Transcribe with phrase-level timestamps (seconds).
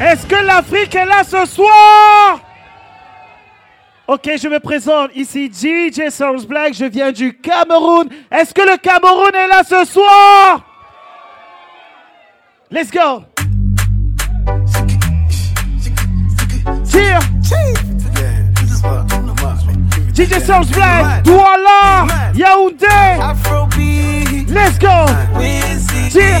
[0.00, 2.40] Est-ce que l'Afrique est là ce soir?
[4.06, 5.10] Ok, je me présente.
[5.14, 8.08] Ici, DJ Sounds Black, je viens du Cameroun.
[8.30, 10.60] Est-ce que le Cameroun est là ce soir?
[12.70, 13.24] Let's go.
[16.90, 17.18] Cheer
[20.14, 22.86] DJ Sounds Black, Douala, Yaoundé.
[24.48, 25.06] Let's go.
[26.10, 26.40] Cheer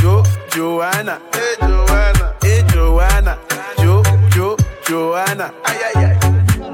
[0.00, 0.22] Jo,
[0.54, 3.38] Joanna, hey Joanna, hey Joanna,
[3.78, 4.02] Jo,
[4.34, 4.56] Jo,
[4.86, 6.14] Joanna, ay ay ay.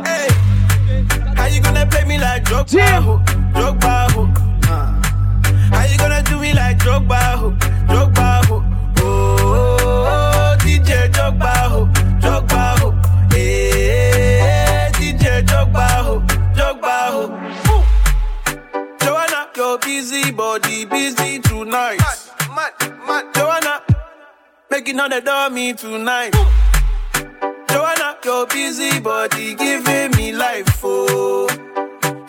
[0.04, 0.28] Hey,
[1.36, 3.22] how you gonna play me like Drogba, ho,
[3.54, 4.28] Drogba, ho?
[4.68, 4.92] Uh.
[5.74, 7.50] How you gonna do me like Drogba, ho,
[7.88, 8.62] Drogba, ho?
[9.00, 11.86] Oh, DJ Drogba, ho,
[12.20, 12.90] Drogba, ho.
[13.32, 16.20] Hey, DJ Drogba, ho,
[16.54, 17.22] Drogba, ho.
[17.72, 17.84] Ooh.
[19.00, 22.03] Joanna, your busy body busy tonight.
[23.06, 23.34] Mad.
[23.34, 23.83] Joanna,
[24.70, 26.33] making all the dummy tonight.
[27.69, 31.48] Joanna, your busy body giving me life, oh,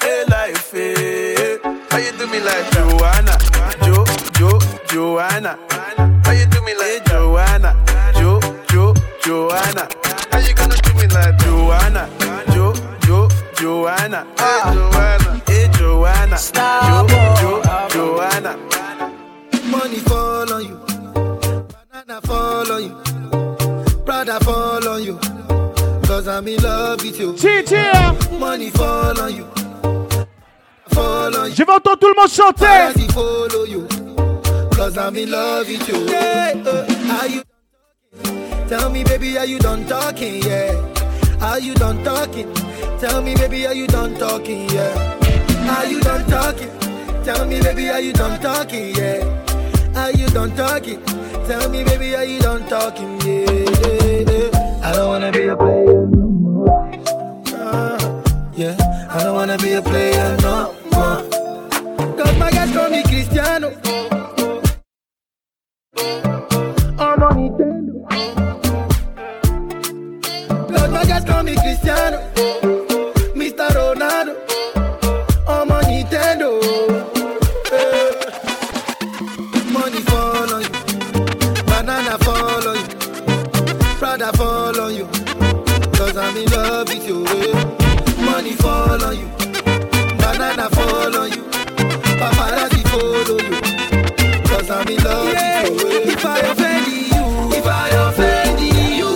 [0.01, 1.57] hey life, hey.
[1.89, 3.37] How you do me like Joanna,
[3.83, 5.57] Jo, Jo, Joanna?
[6.23, 7.75] How you do me like Joanna,
[8.15, 8.39] Jo,
[8.69, 9.87] Jo, Joanna?
[10.31, 12.09] How you gonna do me like Joanna,
[12.53, 14.25] Jo, Jo, Joanna?
[14.37, 17.07] Hey Joanna, hey Joanna, Jo,
[17.39, 18.57] Jo, Joanna.
[19.69, 20.03] Money you,
[22.71, 25.19] on you, fall on you.
[26.07, 27.35] Cause I'm in love with you.
[28.39, 29.45] Money fall on you.
[30.89, 31.55] Fall on you.
[31.55, 32.93] Je vais entendre tout le monde chanter.
[33.11, 33.87] Follow you.
[34.75, 36.05] Cause I'm in love with you.
[36.07, 37.41] Yeah, uh, you
[38.67, 40.41] Tell me, baby, are you done talking?
[40.43, 40.73] Yeah.
[41.41, 42.51] Are you done talking?
[42.99, 44.69] Tell me, baby, are you done talking?
[44.69, 45.77] Yeah.
[45.77, 46.69] Are you done talking?
[47.23, 48.95] Tell me, baby, are you done talking?
[48.95, 49.54] Yeah.
[49.95, 51.01] Are you done talking?
[51.47, 53.19] Tell me, baby, are you done talking?
[53.21, 53.49] Yeah.
[53.49, 54.81] yeah, yeah.
[54.83, 56.91] I don't wanna be a player no more.
[57.47, 58.21] Uh,
[58.55, 58.75] yeah,
[59.09, 61.23] I don't wanna be a player no more.
[62.17, 63.69] Cause my guys call me Cristiano.
[66.99, 68.09] I'm on Nintendo.
[70.69, 72.54] Cause my guys call me Cristiano.
[94.85, 95.39] Cause I'm in love with you.
[95.39, 96.13] eh.
[96.13, 97.25] If I offend you,
[97.57, 99.11] if I offend you,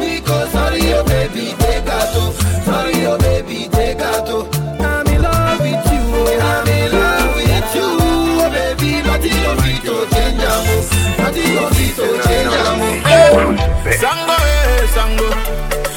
[0.00, 2.08] because sorry, oh baby, take out.
[2.14, 2.32] oh.
[2.64, 4.28] Sorry, oh baby, take out.
[4.28, 4.48] oh.
[4.80, 6.04] I'm in love with you.
[6.12, 6.38] oh.
[6.40, 7.88] I'm in love with you.
[8.00, 10.42] Oh baby, nothing of it to change.
[10.42, 10.82] am, oh.
[11.18, 12.52] Nothing of it to change.
[12.52, 13.56] am, oh.
[13.98, 15.28] Sango eh, sango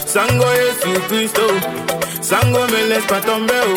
[0.07, 1.45] Sango Yesu Cristo
[2.21, 3.71] Sango me les patombeo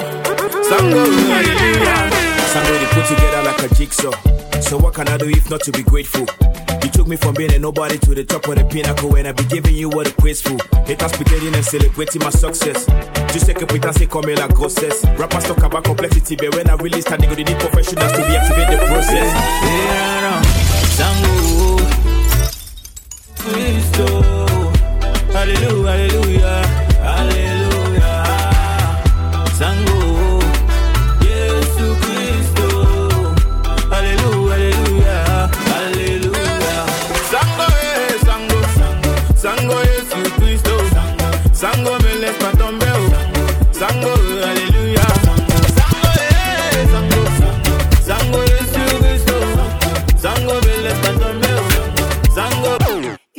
[0.68, 2.10] Sango hallelujah
[2.52, 4.12] Sango they put together like a jigsaw.
[4.64, 6.26] So what can I do if not to be grateful?
[6.82, 9.32] You took me from being a nobody to the top of the pinnacle and I
[9.32, 10.56] be giving you what a for.
[10.86, 12.86] Haters pretending and celebrating my success.
[13.32, 15.04] Just take a pretend say come like grossess.
[15.18, 18.18] Rappers talk about complexity, but when I really start, they go they need professionals to
[18.18, 19.30] reactivate the process.
[25.34, 26.83] Hallelujah Hallelujah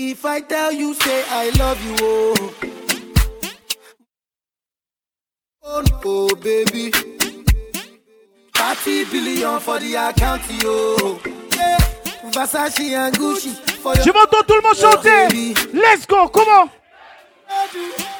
[0.07, 2.53] If I tell you, say I love you, oh.
[5.63, 6.91] Oh, no, oh, baby.
[8.53, 11.19] 30 billion for the account, yo.
[11.57, 11.79] Yeah.
[12.29, 15.27] Versace and Gucci for your Je vais entendre tout le monde oh, chanter.
[15.73, 16.69] Let's go, comment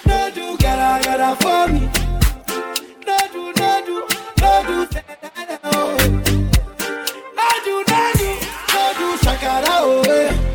[0.08, 1.82] No do, gotta, gotta for me.
[3.06, 4.08] No do, no do,
[4.42, 4.88] no do,
[5.66, 5.98] oh.
[7.38, 8.30] No do, no do,
[8.74, 10.02] no do, shakara, oh.
[10.10, 10.55] Eh.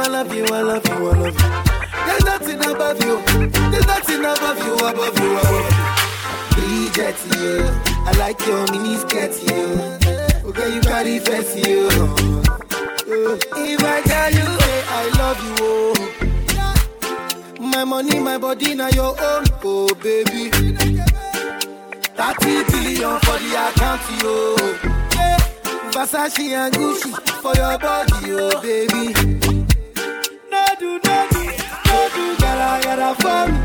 [0.00, 1.32] I love you, I love you, I love you.
[2.06, 3.20] There's nothing above you.
[3.70, 5.64] There's nothing above you, above you, above you.
[6.56, 7.68] Bridget, you.
[8.06, 9.62] I like your mini skirt, you.
[10.48, 11.88] Okay, you it fancy, you.
[13.56, 15.94] If I tell you, hey, I love you, oh.
[17.60, 20.50] My money, my body, now your own, oh baby.
[20.50, 20.96] 30
[22.72, 24.56] billion for the account, yo.
[25.14, 25.38] Yeah.
[25.92, 27.10] Versace and Gucci
[27.42, 29.12] for your body, oh baby.
[32.70, 33.58] Do, gotta, gotta for me.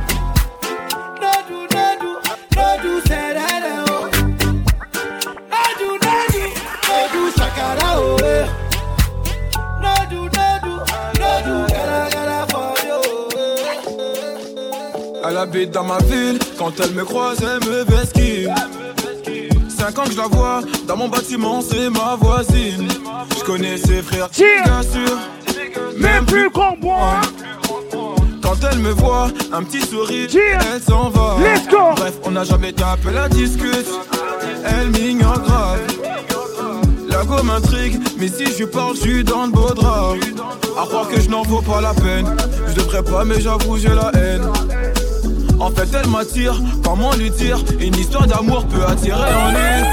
[1.22, 2.12] No do, no do,
[2.56, 4.10] no do, say that, oh.
[5.52, 6.44] No do, no do,
[6.88, 8.18] no do, shakara, oh.
[8.24, 8.46] eh.
[9.82, 10.74] No do, no do,
[11.20, 13.00] no do, gotta, gotta for you.
[15.28, 18.54] Elle habite dans ma ville, quand elle me croise, elle me vesquille.
[19.70, 22.88] Cinq ans que je la vois, dans mon bâtiment, c'est ma voisine.
[23.38, 25.18] Je connais ses frères, bien sûr.
[25.98, 27.22] Même plus qu'on boit.
[28.62, 30.30] Quand elle me voit, un petit sourire,
[30.74, 31.38] elle s'en va.
[31.40, 31.94] Let's go.
[31.96, 33.88] Bref, on n'a jamais tapé la discute.
[34.64, 35.80] Elle m'ignore grave.
[37.10, 40.14] La go m'intrigue, mais si je parle, je suis dans le beau drap.
[40.82, 42.28] À croire que je n'en vaux pas la peine.
[42.70, 44.48] Je devrais pas, mais j'avoue, j'ai la haine.
[45.60, 49.58] En fait, elle m'attire, comment lui dire Une histoire d'amour peut attirer en lui.
[49.58, 49.84] Hey,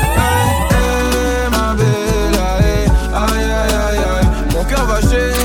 [0.71, 4.27] hey, ma belle, aïe, aïe, aïe, aïe.
[4.55, 5.42] Mon cœur va chez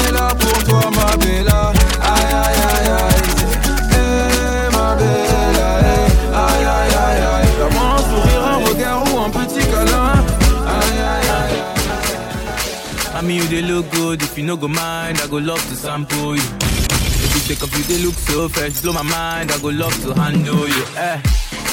[13.50, 14.22] you they look good.
[14.22, 16.42] If you no go mind, I go love to sample you.
[16.60, 19.52] If you take off, you they look so fresh, blow my mind.
[19.52, 20.84] I go love to handle you.
[20.96, 21.22] Eh.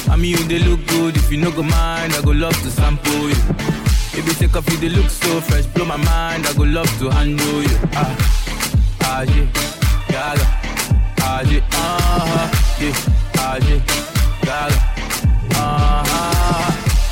[0.09, 1.15] I mean, you they look good.
[1.17, 3.35] If you no go mind, I go love to sample you.
[4.17, 6.45] If you take off, you they look so fresh, blow my mind.
[6.47, 7.77] I go love to handle you.
[7.93, 8.15] Ah,
[9.01, 9.47] ah yeah,
[10.09, 10.45] gaga.
[11.27, 12.93] Ah yeah, ah yeah,
[13.37, 13.81] ah yeah,
[14.43, 14.79] gaga.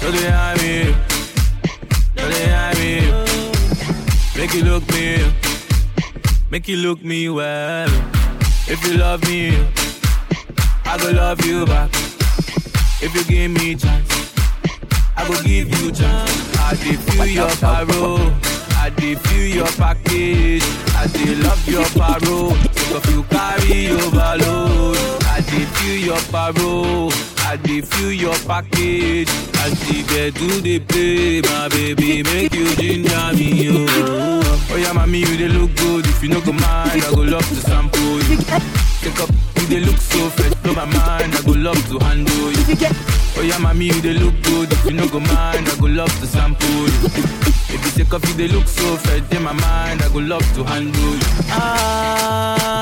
[0.01, 1.12] Don't they have me?
[4.43, 5.33] Make you look me,
[6.51, 7.87] make you look me well.
[8.67, 9.55] If you love me,
[10.85, 11.89] I go love you back.
[13.01, 14.33] If you give me chance,
[15.15, 16.57] I go give you chance.
[16.59, 18.33] I dey feel your parole,
[18.83, 20.63] I dey feel your package.
[20.95, 22.53] I dey love your parole,
[22.89, 24.97] so if you carry overload.
[25.23, 27.11] I dey feel your parole,
[27.53, 29.29] I dey feel your package.
[29.61, 34.41] As the bed do they play, my baby, make you ginger me, oh.
[34.71, 36.05] Oh yeah, mommy, you dey look good.
[36.07, 38.37] If you no go mind, I go love to sample you.
[39.05, 39.29] Take up,
[39.61, 41.35] you dey look so fresh, blow my mind.
[41.35, 42.63] I go love to handle you.
[43.37, 44.71] Oh yeah, mommy, you dey look good.
[44.71, 47.05] If you no go mind, I go love to sample you.
[47.69, 50.01] If you take off, you dey look so fresh, in my mind.
[50.01, 51.19] I go love to handle you.
[51.49, 52.72] Ah,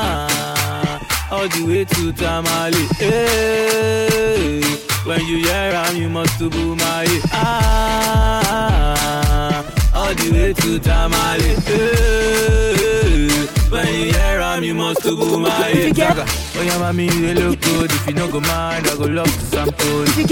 [1.41, 2.86] all the way to Tamale.
[2.98, 4.62] Hey,
[5.05, 8.75] when you hear am, you must to boom my Ah,
[9.95, 11.55] all the way to Tamale.
[11.65, 13.29] Hey,
[13.71, 15.91] when you hear am, you must to boom my.
[16.55, 17.91] Oh yeah, mommy, you look good.
[17.91, 20.25] If you no go mind, I go love to sample you.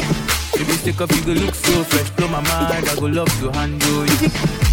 [0.61, 2.87] If you take off, you go look so fresh, blow my mind.
[2.87, 4.68] I go love to handle you.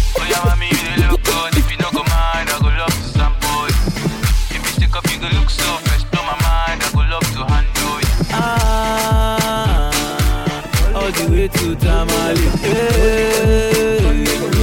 [11.49, 12.47] To Tamale.
[12.59, 13.99] Hey,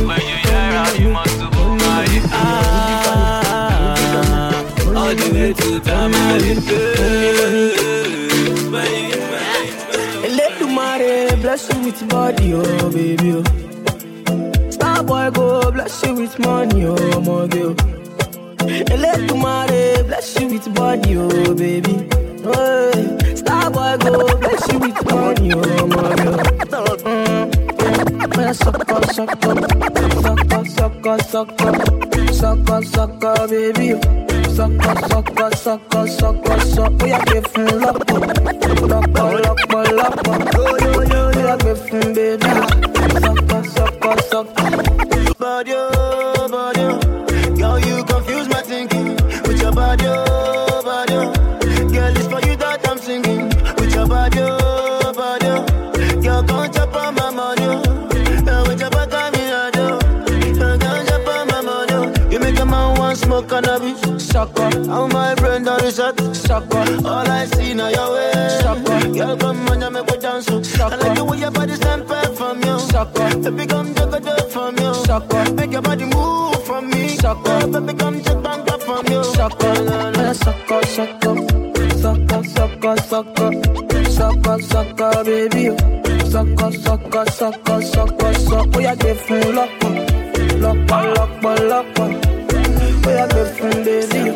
[0.04, 1.44] when you hear am, you must to
[1.80, 3.74] my Ah,
[4.88, 6.54] all the way to Tamale.
[6.68, 7.72] Hey,
[10.26, 13.30] Eledumare bless you with body, oh baby.
[13.34, 13.42] Oh.
[14.70, 17.74] Star boy go bless you with money, oh my girl.
[18.94, 22.08] Eledumare bless you with body, oh baby.
[22.44, 23.23] Hey.
[23.64, 26.14] Star boy go bless you with money, oh my
[26.68, 26.96] girl.
[27.00, 28.36] Mm.
[28.36, 29.54] Yeah, sucker, sucker,
[30.20, 31.74] sucker, sucker, sucker,
[32.34, 33.88] sucker, sucker, baby.
[34.52, 37.06] Sucker, sucker, sucker, sucker, sucker.
[37.06, 38.36] Yeah, give him love, love,
[38.84, 40.18] love, love, love.
[41.34, 42.50] Yeah, give him baby.
[43.22, 44.68] Sucker, sucker, sucker.
[45.38, 47.00] Body, oh, body, oh.
[47.00, 47.03] Girl, you confuse my thinking with your body, oh, body.
[64.34, 64.90] Sucker.
[64.90, 66.18] How my brain done reset.
[66.34, 67.06] Sucker.
[67.06, 68.32] All I see now your way.
[68.34, 68.48] Eh.
[68.62, 69.08] Sucker.
[69.14, 70.50] Girl, come on, you make me dance.
[70.50, 70.60] Oh.
[70.60, 70.94] Sucker.
[70.94, 72.78] I like the way your body stand from you.
[72.80, 73.28] Sucker.
[73.38, 74.92] Baby, come take a dip from you.
[75.06, 75.54] Sucker.
[75.54, 77.10] Make your body move from me.
[77.10, 77.66] Sucker.
[77.68, 79.22] Baby, come take bang up from you.
[79.22, 79.74] Sucker.
[80.34, 81.36] Sucker, sucker.
[82.02, 83.50] Sucker, sucker, sucker.
[84.10, 85.64] Sucker, sucker, baby.
[86.28, 88.70] Sucker, sucker, sucker, sucker, sucker.
[88.74, 89.70] Oh, yeah, full lock
[90.58, 92.43] Lock, lock, lock, lock.
[93.06, 94.30] I get from, baby?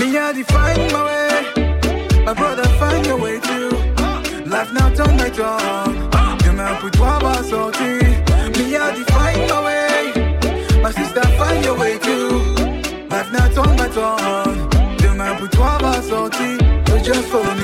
[0.00, 2.24] Me, I define my way.
[2.24, 3.70] My brother, find your way too.
[4.48, 5.94] Life now turn my tongue.
[6.44, 8.00] You man put one bar sorti.
[8.58, 10.82] Me, I define my way.
[10.82, 12.54] My sister, find your way too.
[13.10, 14.70] Life now turn my tongue.
[15.02, 16.58] You man put one bar sorti.
[16.88, 17.61] So just follow me,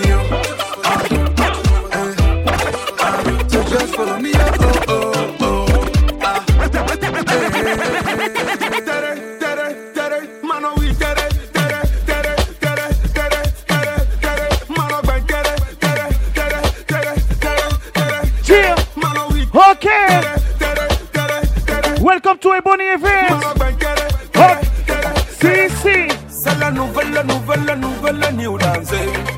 [22.40, 23.30] to Ebony Events.
[23.30, 24.60] Mano, gwen, tere, Hop.
[24.86, 26.18] tere, tere, Si, si.
[26.58, 28.92] La nouvelle, nouvelle, nouvelle new dance.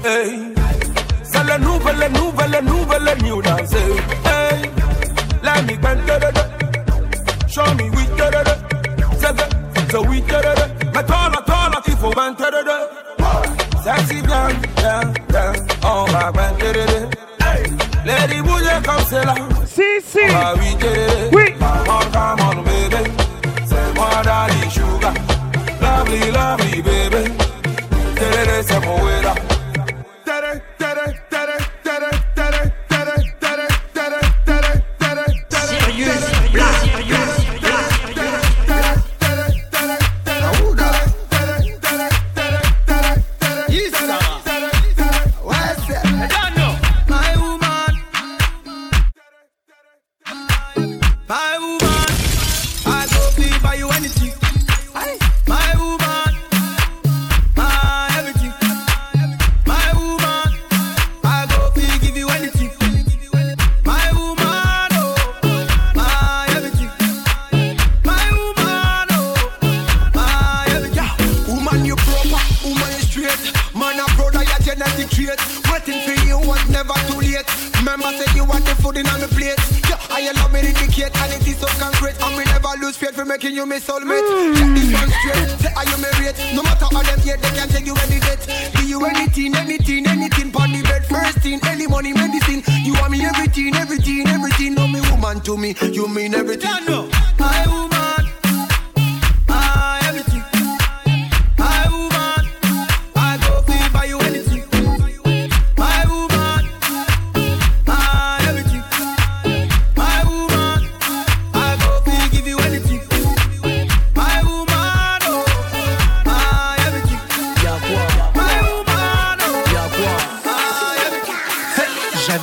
[0.04, 0.52] Hey.
[1.22, 3.74] C'est la nouvelle, nouvelle, nouvelle new dance.
[4.24, 4.70] Hey.
[5.42, 6.42] Let me bend da da da.
[7.46, 8.56] Show me we da da da.
[9.18, 9.46] C'est ça,
[9.90, 10.66] so we da da da.
[10.94, 12.78] Mais toi là, toi là, il faut bend da da da.
[13.84, 15.52] Sexy bien, bien, bien.
[15.84, 17.00] On va bend da da da.
[18.06, 18.36] Lady
[18.84, 19.34] comme c'est là.
[19.66, 20.18] Si, si.
[20.20, 20.99] Oui, da da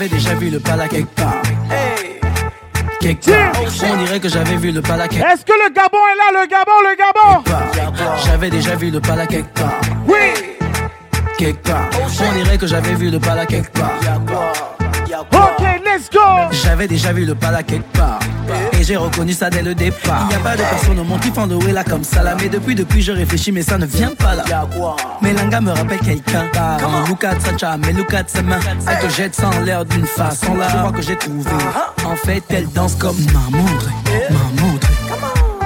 [0.08, 1.42] J'avais déjà vu le pala quelque part.
[3.02, 3.92] Quelque part.
[3.92, 6.48] On dirait que j'avais vu le pala quelque Est-ce que le Gabon est là, le
[6.48, 8.18] Gabon, le Gabon part.
[8.26, 9.82] J'avais déjà vu le pala quelque part.
[10.08, 10.16] Oui.
[11.38, 11.90] Quelque part.
[12.02, 14.00] On dirait que j'avais vu le pala quelque part.
[15.34, 16.20] Ok, let's go.
[16.52, 18.20] J'avais déjà vu le pala quelque part.
[18.80, 20.22] Et j'ai reconnu ça dès le départ.
[20.26, 22.36] Il n'y a pas de personne au monde qui font de là comme ça là.
[22.40, 24.44] Mais depuis, depuis, je réfléchis, mais ça ne vient pas là.
[25.22, 26.46] Melanga me rappelle quelqu'un.
[26.54, 28.60] Car look at sa charme, mais look at sa main.
[28.88, 30.68] Elle te jette sans l'air d'une façon là.
[30.70, 31.50] Je crois que j'ai trouvé.
[32.06, 33.90] En fait, elle danse comme ma montre.
[34.30, 34.88] Ma montre.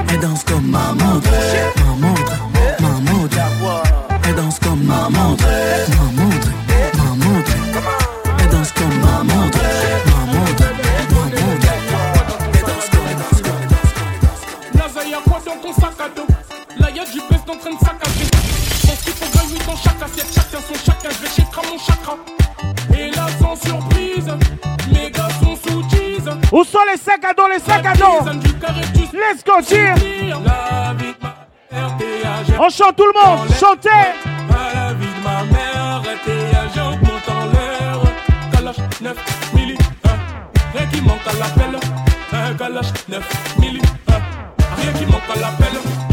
[0.10, 1.30] Elle danse comme ma montre.
[1.78, 2.34] Ma montre.
[2.80, 3.38] Ma montre.
[4.28, 5.14] Elle danse comme ma montre.
[5.14, 5.46] Ma montre.
[21.54, 22.18] Chez mon chakra.
[22.98, 24.32] Et là, sans surprise,
[24.92, 26.30] mes gars sont sous tease.
[26.52, 28.26] Où sont les sacs à dos, les sacs à dos
[29.14, 29.54] Let's go,
[32.60, 33.90] On chante tout le monde, chantez.
[34.74, 36.02] La vie de ma mère,
[36.66, 38.00] agent, monte en l'air.
[38.52, 39.18] Kalash 9
[39.54, 40.10] milli, hein.
[40.74, 41.80] rien qui manque à l'appel.
[42.34, 43.82] Un Kalash 9 milli,
[44.78, 46.11] rien qui manque à l'appel.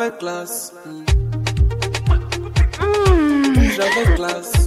[0.00, 0.72] J'avais classe.
[0.86, 1.04] Mmh.
[3.76, 4.59] J'avais classe.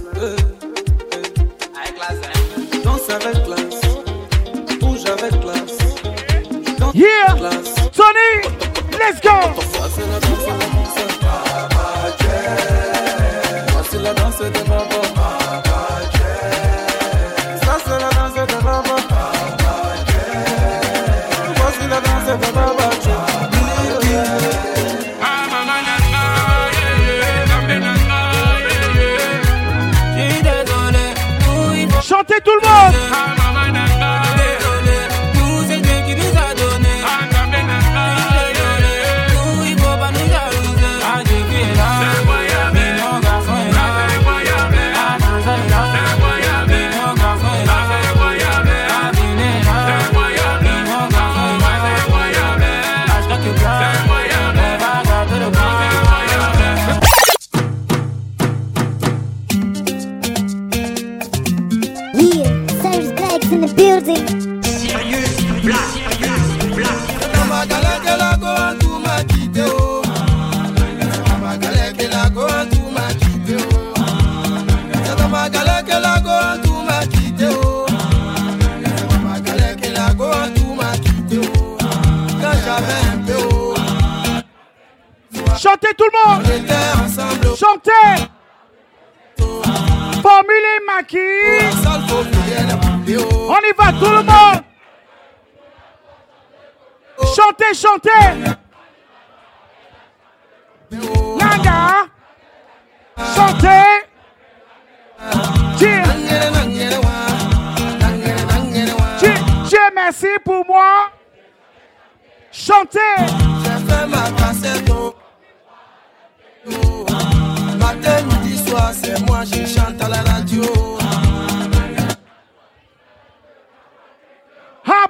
[116.66, 120.62] Matin, midi, soir, c'est moi, je chante à la radio.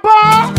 [0.03, 0.53] Bon?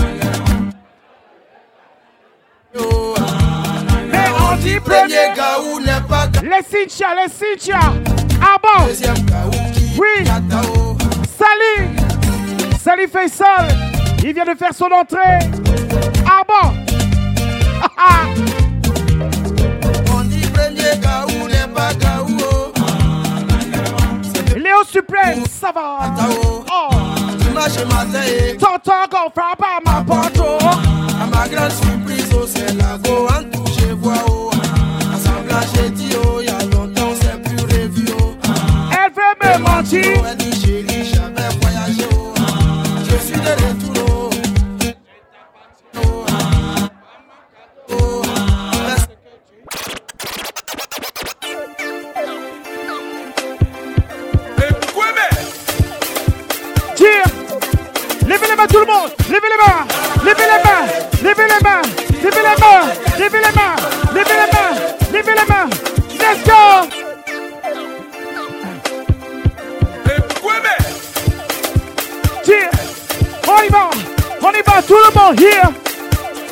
[4.11, 7.93] Mais on dit Premier gaou n'est pas Les Cynthia, les.
[8.43, 8.87] Ah bon?
[8.87, 9.15] deuxième
[9.99, 10.25] Oui.
[11.39, 11.89] Salut.
[12.83, 13.69] Salut Faisal.
[14.25, 15.39] Il vient de faire son entrée.
[16.49, 16.73] Bon?
[17.97, 18.25] Ah,
[25.11, 26.15] Va?
[26.17, 26.65] Tao.
[26.71, 26.89] Oh.
[28.59, 30.39] Tonton qu'on frappe à ma porte.
[30.41, 30.59] oh.
[31.23, 34.15] à ma grande surprise, oh, c'est la go en tout, je vois.
[34.29, 34.51] Oh.
[35.15, 38.07] Assemblage, j'ai dit, oh, y a longtemps, c'est plus revu.
[38.21, 38.35] Oh.
[38.93, 40.36] Elle veut me mentir.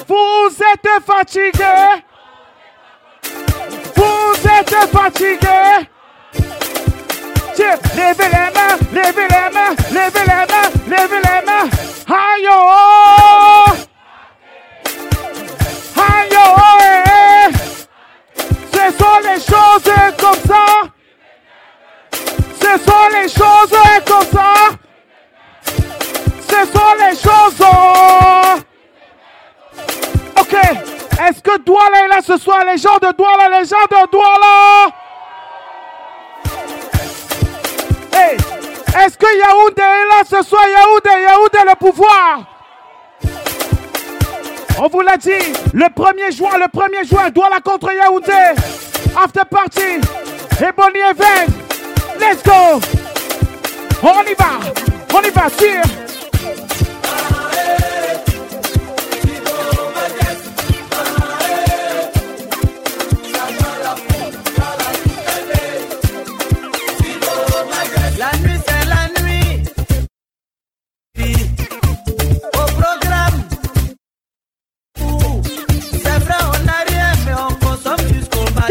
[0.08, 1.74] Vous êtes fatigué?
[3.94, 5.60] Vous êtes fatigué?
[7.54, 11.68] Tiens, levez les mains, levez les mains, levez les mains, levez les mains.
[12.08, 13.70] Aïe, oh,
[15.96, 18.42] aïe, oh, eh, eh.
[18.72, 20.64] Ce sont les choses comme ça.
[22.60, 24.50] Ce sont les choses comme ça.
[26.48, 27.43] Ce sont les choses.
[31.26, 32.64] Est-ce que Douala est là ce soir?
[32.70, 34.88] Les gens de Douala, les gens de Douala.
[38.12, 38.36] Hey,
[39.02, 40.62] est-ce que Yaoundé est là ce soir?
[40.68, 42.40] Yaoundé, Yaoundé le pouvoir
[44.78, 45.30] On vous l'a dit,
[45.72, 48.60] le 1er juin, le 1er juin, Douala contre Yaoundé.
[49.16, 50.00] After party,
[50.60, 51.52] Ebony Event.
[52.20, 52.80] Let's go
[54.02, 54.60] On y va,
[55.14, 56.03] on y va, tire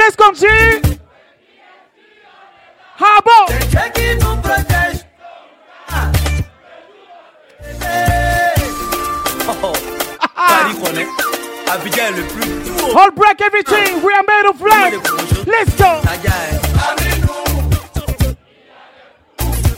[0.05, 0.97] Qu'est-ce qu'on dit
[2.99, 3.53] Ah bon
[3.93, 4.99] qui nous protège.
[5.87, 6.11] Ah.
[10.35, 11.07] Paris connaît.
[11.71, 14.03] Abidjan le plus doux All break everything.
[14.03, 15.47] We are made of love.
[15.47, 16.01] Let's go.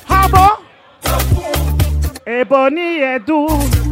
[0.08, 0.58] Harbor.
[2.26, 3.48] Ebony Edu.
[3.48, 3.85] Hey,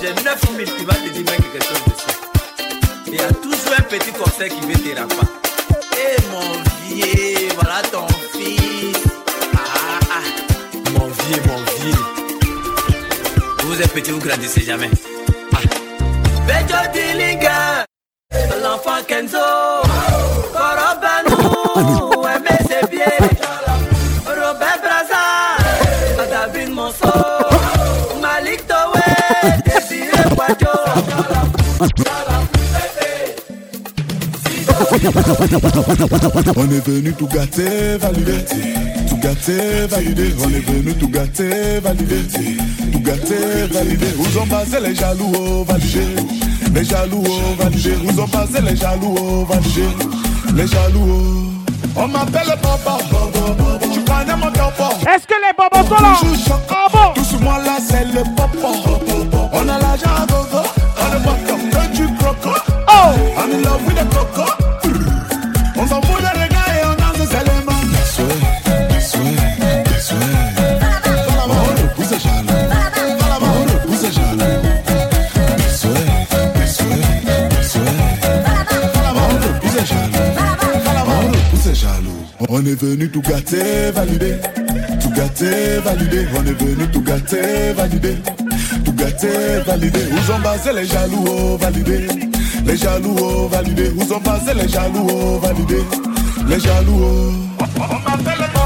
[0.00, 2.16] j'ai 900 000, tu vas te dire même quelque chose dessus.
[3.06, 5.26] Il y a toujours un petit corset qui veut te pas.
[5.96, 6.52] Eh mon
[6.88, 8.96] vieux, voilà ton fils.
[9.54, 12.02] Ah, ah, ah, mon vieux, mon vieux.
[13.64, 14.90] Vous êtes petit, vous grandissez jamais.
[15.52, 15.58] Ah.
[18.62, 19.38] L'enfant Kenzo,
[20.52, 22.17] Corobano.
[36.56, 38.44] On est venu tout gâter, valider.
[39.08, 40.34] Tout gâter, valider.
[40.42, 42.22] On est venu tout gâter, valider.
[42.92, 44.06] Tout gâter, valider.
[44.18, 46.16] Où ont basé les jaloux, oh, valider.
[46.74, 47.96] Les jaloux, oh, valider.
[48.04, 49.88] Où ont basé les jaloux, oh, valider.
[50.54, 51.48] Les jaloux, oh.
[51.96, 52.98] On m'appelle papa.
[53.92, 54.90] Tu connais mon papa.
[55.14, 56.14] Est-ce que les bobos sont là?
[56.70, 57.12] Ah bon?
[57.14, 58.68] Tout sur moi là, c'est le papa.
[59.98, 60.62] On a l'argent à gogo.
[61.00, 62.52] On est pas comme que du croco.
[62.88, 63.12] Oh!
[63.36, 64.46] I'm in love with the coco.
[65.76, 67.82] On s'en fout des regards et on danse seulement.
[68.04, 69.36] Souhait, souhait,
[70.00, 70.38] souhait.
[71.46, 72.58] On repousse les jaloux.
[73.40, 74.58] On repousse les jaloux.
[75.74, 76.10] Souhait,
[76.66, 77.02] souhait,
[77.62, 77.92] souhait.
[79.14, 80.26] On repousse les jaloux.
[81.06, 82.22] On repousse les jaloux.
[82.48, 84.36] On est venu tout gâter, valider.
[85.18, 86.28] Gâter, valider.
[86.32, 88.18] On est venu tout gâter, valider.
[88.84, 90.04] Tout gâter, valider.
[90.12, 92.06] Où ont basé les jaloux, oh, valider.
[92.64, 93.90] Les jaloux, oh, validés.
[93.96, 95.82] Où sont passés les jaloux, oh, validés.
[96.46, 98.57] Les jaloux, oh.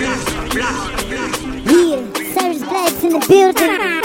[0.00, 0.16] Yeah,
[2.32, 3.99] Cyrus Black's in the building.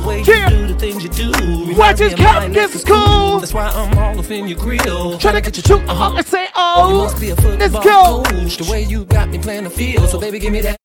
[0.00, 1.74] way you do the things you do.
[1.76, 3.38] Watch his cap, this is cool.
[3.38, 5.18] That's why I'm all up in your grill.
[5.18, 6.14] Try to get you to uh-huh.
[6.16, 8.22] and say, oh, you must be a oh, let's go.
[8.24, 10.08] Coach, the way you got me playing the field.
[10.08, 10.81] So, baby, give me that.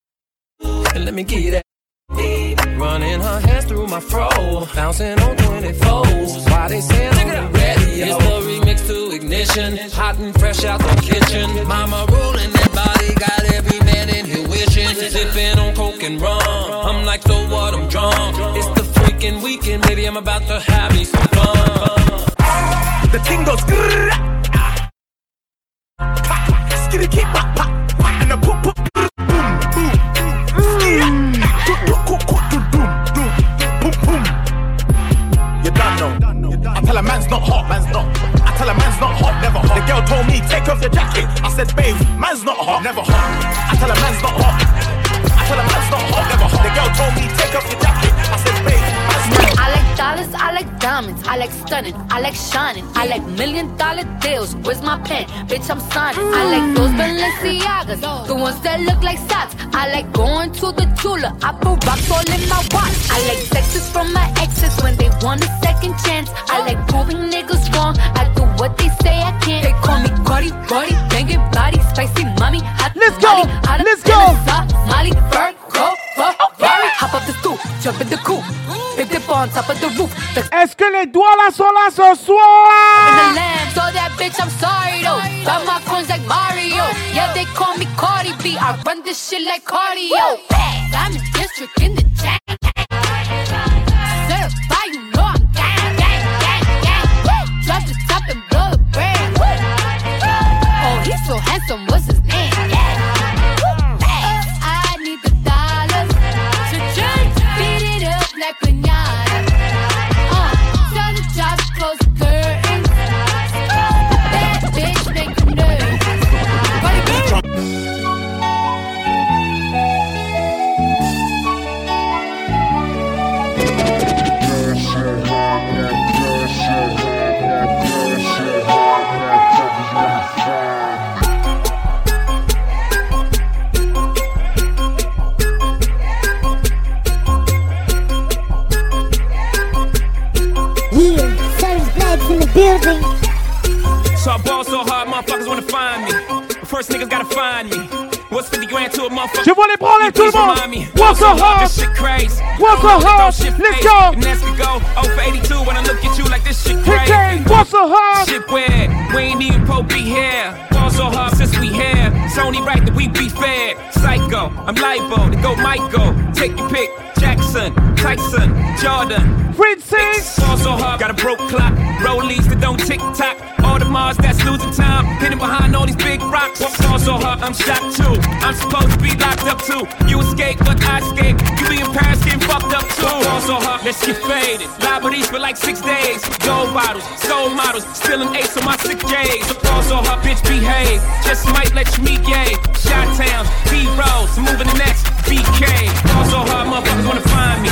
[172.05, 173.37] Rollies that don't tick tock.
[173.65, 175.05] Audemars that's losing time.
[175.17, 176.61] Hidden behind all these big rocks.
[176.61, 178.13] What saw so hard, I'm shot too.
[178.45, 179.83] I'm supposed to be locked up too.
[180.05, 181.37] You escape, but I escape.
[181.57, 183.09] You be in Paris getting fucked up too.
[183.09, 184.69] What saw so hard, let's get faded.
[184.77, 186.21] Liberties for like six days.
[186.45, 187.85] Gold bottles, soul models.
[187.97, 189.45] Still an ace on my sick days.
[189.65, 191.01] What saw so hard, bitch, behave.
[191.25, 192.53] Just might let you meet gay.
[192.77, 194.37] Shot towns, B-rolls.
[194.37, 195.65] Moving the next BK.
[196.13, 197.69] What saw so hard, motherfuckers wanna find me.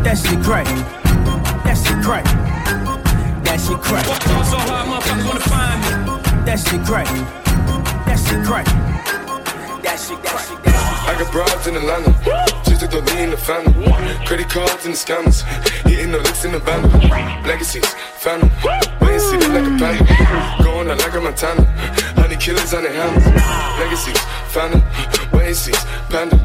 [0.00, 0.68] That shit great.
[1.64, 2.85] That shit great
[3.56, 4.06] that shit crack.
[4.06, 6.44] Walked on so hard, motherfuckers wanna find me.
[6.44, 7.06] That shit crack.
[8.06, 8.66] That shit crack.
[9.82, 11.08] That shit, that shit, that shit.
[11.08, 12.65] I got broads in Atlanta.
[12.86, 13.90] Just to me in the family.
[14.26, 15.42] Credit cards and the scammers.
[15.82, 16.84] Hitting the licks in the band.
[17.44, 17.82] Legacies,
[18.26, 20.62] and see it like a panda.
[20.62, 21.64] Going out like a Montana.
[22.14, 23.26] Honey killers on the hammers.
[23.80, 24.20] Legacies.
[25.32, 25.72] Wait and see,
[26.10, 26.36] panda.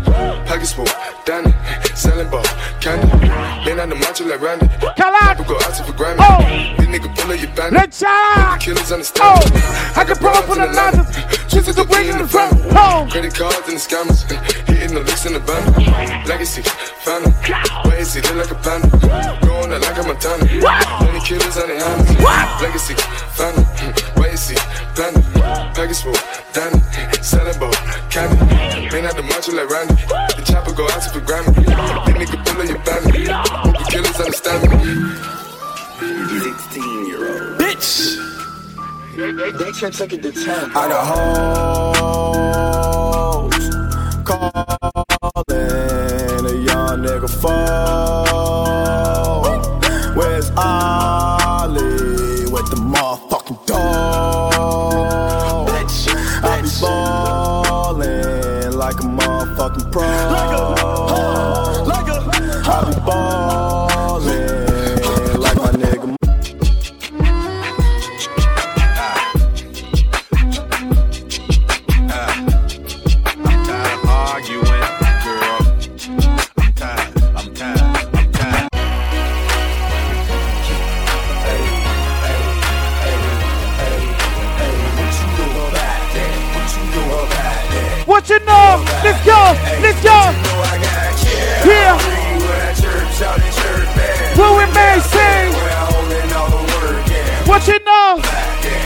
[0.47, 0.87] Pockets full,
[1.25, 1.53] Danny.
[1.95, 2.43] Selling ball,
[2.81, 3.07] candy.
[3.63, 4.67] Been on the macho like Randy.
[4.67, 6.17] People go out to for Grammy.
[6.19, 6.41] Oh.
[6.77, 7.79] This nigga pull up your bandit.
[7.79, 8.03] Let's.
[8.63, 9.39] Killers understand.
[9.45, 9.93] Oh.
[9.95, 11.05] I can pull up on the line.
[11.47, 12.51] Just to bring in the front.
[13.11, 14.23] Credit cards and the scammers.
[14.67, 16.27] Hitting the licks in the band.
[16.31, 16.61] Legacy,
[17.03, 17.33] phantom.
[17.83, 18.87] Wait and see, look like a panda.
[19.45, 20.45] Going out like a Montana.
[21.03, 22.07] Many killers on the hands.
[22.61, 22.95] Legacy,
[23.35, 23.65] phantom.
[24.15, 24.55] Wait and see,
[24.95, 25.19] panda.
[25.75, 26.15] Package full,
[26.53, 26.79] Danny.
[27.21, 27.73] Selling ball,
[28.09, 28.37] candy.
[28.95, 29.95] Man out the macho like Randy.
[30.39, 31.51] The chopper go out to the Grammy.
[31.53, 31.67] This
[32.15, 33.27] nigga pull up your bandit.
[33.27, 34.77] Hope the killers understand me.
[36.39, 37.59] 16 year old.
[37.59, 38.15] Bitch!
[39.17, 40.47] They, they, they can't take it to 10.
[40.47, 41.05] I got
[42.23, 43.69] hoes
[44.23, 44.80] calling
[46.91, 47.55] a nigga phone.
[50.13, 55.69] Where's Ollie with the motherfucking dog?
[56.43, 60.80] I be ballin' like a motherfucking pro.
[88.51, 88.79] What?
[89.03, 89.41] Let's go.
[89.81, 90.17] Let's go.
[91.63, 91.95] Here.
[94.35, 95.53] Who we may sing.
[97.47, 98.21] What you know?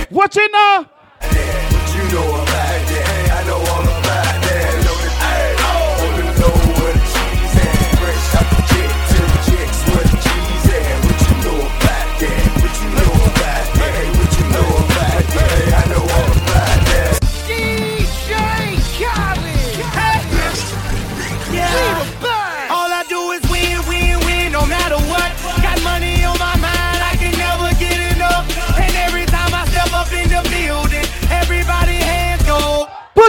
[0.10, 0.95] What you know?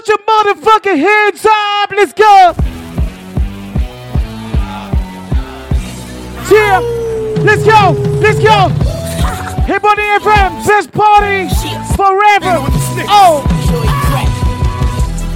[0.07, 1.91] Put your motherfucking hands up.
[1.91, 2.55] Let's go.
[6.49, 6.79] Yeah.
[7.43, 7.91] Let's go.
[8.21, 8.69] Let's go.
[9.65, 11.49] Hey, Buddy FM, best party
[11.97, 12.63] forever.
[13.09, 13.43] Oh.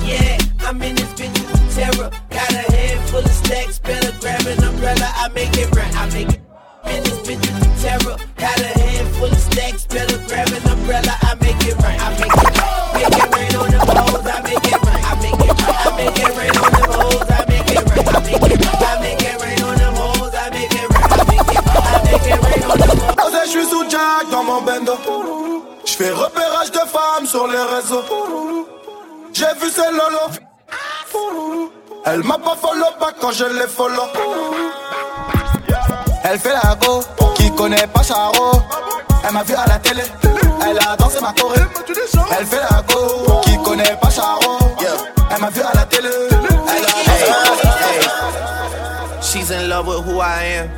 [0.06, 2.10] Yeah, I'm in this bitch with terror.
[2.30, 5.10] Got a head full of stacks, better grab an umbrella.
[5.16, 6.40] I make it right, I make it.
[6.84, 8.16] In this bitch with terror.
[8.36, 11.16] Got a head full of stacks, better grab an umbrella.
[11.22, 12.59] I make it right, I make it
[23.51, 24.92] je suis sous Jack dans mon bendo.
[25.84, 28.05] Je fais repérage de femmes sur les réseaux.
[29.32, 30.30] J'ai vu ces lolo.
[32.07, 34.05] Elle m'a pas follow back quand je l'ai follow.
[36.24, 37.03] Elle fait la go,
[37.34, 38.53] qui connaît pas Charo.
[39.24, 40.03] Elle m'a vu à la télé,
[40.66, 41.61] elle a dansé ma choré.
[42.38, 44.59] Elle fait la go, qui connaît pas Charo.
[45.30, 49.22] Elle m'a vu à la télé, elle a dansé ma choré.
[49.22, 50.70] She's in love with who I am.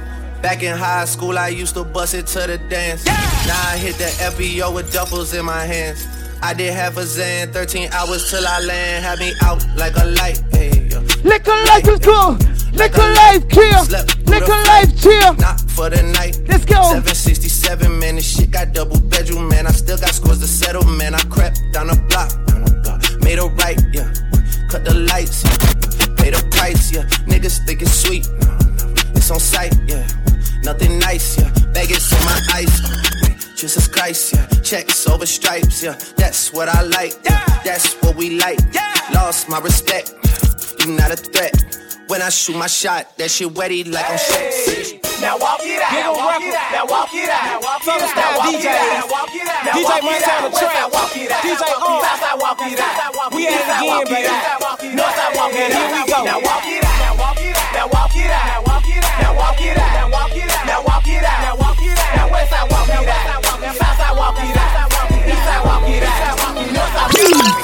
[0.42, 3.04] Back in high school, I used to bust it to the dance.
[3.06, 6.06] Now I hit the FBO with duffels in my hands.
[6.42, 9.04] I did half a Xan, 13 hours till I land.
[9.04, 10.42] Had me out like a light.
[10.50, 11.00] Hey, yo.
[11.22, 12.36] Liquor life is cool.
[12.72, 13.84] Liquor life kill.
[13.86, 14.04] chill.
[14.26, 15.34] Liquor life chill.
[15.34, 16.40] Not for the night.
[16.48, 16.82] Let's go.
[16.82, 18.16] 767, man.
[18.16, 19.68] This shit got double bedroom, man.
[19.68, 21.14] I still got scores to settle, man.
[21.14, 23.22] I crept down the block, down the block.
[23.22, 24.11] Made a right, yeah.
[24.72, 26.14] Cut the lights, yeah.
[26.16, 27.02] Pay the price, yeah.
[27.28, 28.26] Niggas think it's sweet.
[29.14, 30.06] It's on sight, yeah.
[30.62, 31.50] Nothing nice, yeah.
[31.74, 32.80] Vegas on my ice.
[32.82, 34.46] uh, Jesus Christ, yeah.
[34.62, 35.92] Checks over stripes, yeah.
[36.16, 37.44] That's what I like, yeah.
[37.62, 38.60] That's what we like.
[38.72, 38.94] Yeah.
[39.12, 40.14] Lost my respect.
[40.80, 41.52] You not a threat.
[42.12, 45.00] When I shoot my shot, that shit wetty like I'm Shaq.
[45.24, 45.96] Now walk it out.
[45.96, 46.44] Big ol' Now walk record.
[46.44, 46.68] it out.
[46.76, 47.40] Now walk it out.
[47.40, 48.12] Now walk it Southern out.
[48.12, 48.68] style Now walk DJs.
[48.68, 48.92] it out.
[48.92, 49.64] Now walk it out.
[49.64, 50.52] Now DJ walk it Montana out.
[50.52, 50.68] Trap.
[50.68, 51.40] Westside walk it out.
[51.40, 52.04] DJ Southside O.
[52.04, 53.32] Southside walk it out.
[53.32, 54.28] We at it Eastside again, walk it baby.
[54.28, 54.76] out.
[54.92, 55.80] Northside walk it And out.
[55.80, 56.18] here we go.
[56.20, 57.00] Now walk it out.
[57.00, 57.72] Now walk it out.
[57.72, 58.52] Now walk it out.
[58.52, 59.16] Now walk it out.
[59.16, 59.96] Now walk it out.
[59.96, 60.68] Now walk it out.
[60.68, 61.40] Now walk it out.
[61.40, 62.12] Now walk it out.
[62.12, 63.40] Now Westside walk it out.
[63.56, 64.84] Now Southside walk it out.
[65.24, 66.28] Eastside walk it out.
[66.76, 67.61] Northside walk it out.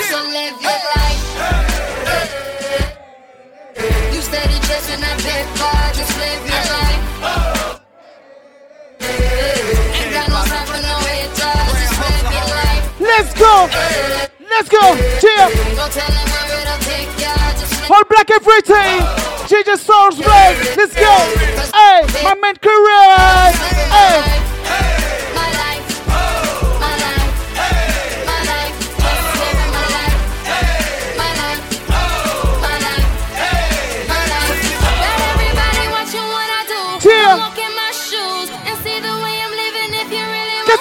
[13.00, 13.68] Let's go!
[14.48, 14.96] Let's go!
[15.20, 15.48] Cheer!
[17.90, 19.00] All black everything.
[19.02, 19.48] pretty!
[19.48, 20.56] Jesus Souls Red!
[20.76, 21.14] Let's go!
[21.74, 23.52] Hey, my man Korea!
[23.90, 24.97] Hey!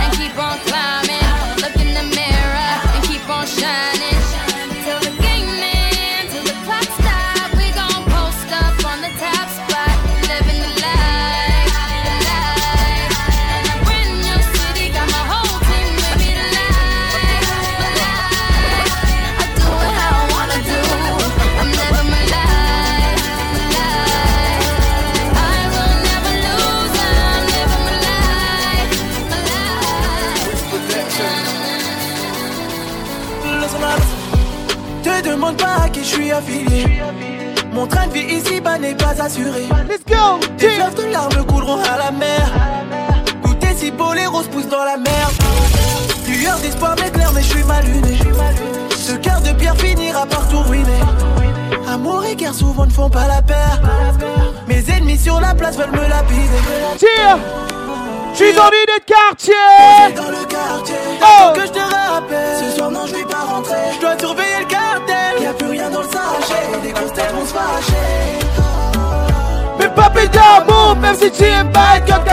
[36.25, 37.01] Suis affilié.
[37.71, 39.63] Mon train de vie ici-bas n'est pas assuré.
[39.89, 40.39] Let's go.
[40.57, 42.41] Fleuves de larmes couleront à la mer.
[43.43, 45.33] Goûter si beau, les roses poussent dans la merde.
[46.27, 48.17] Lueur d'espoir m'éclaire, mais je suis mal luné.
[48.95, 51.01] Ce cœur de pierre finira par tout ruiner.
[51.87, 53.79] Amour et guerre souvent ne font pas la paire.
[54.67, 56.63] Mes ennemis sur la place veulent me lapider.
[58.33, 59.53] Je suis dans l'idée de quartier.
[60.15, 61.53] Dans le quartier, Oh.
[61.55, 62.69] Que je te rappelle.
[62.71, 63.75] Ce soir, non, je vais pas rentrer.
[63.95, 64.84] Je dois surveiller le cartel.
[65.57, 66.67] Plus rien dans le sachet.
[66.83, 68.39] Les grosses têtes vont se fâcher.
[69.79, 70.09] Mais pas
[70.95, 72.23] même si tu aimes pas être comme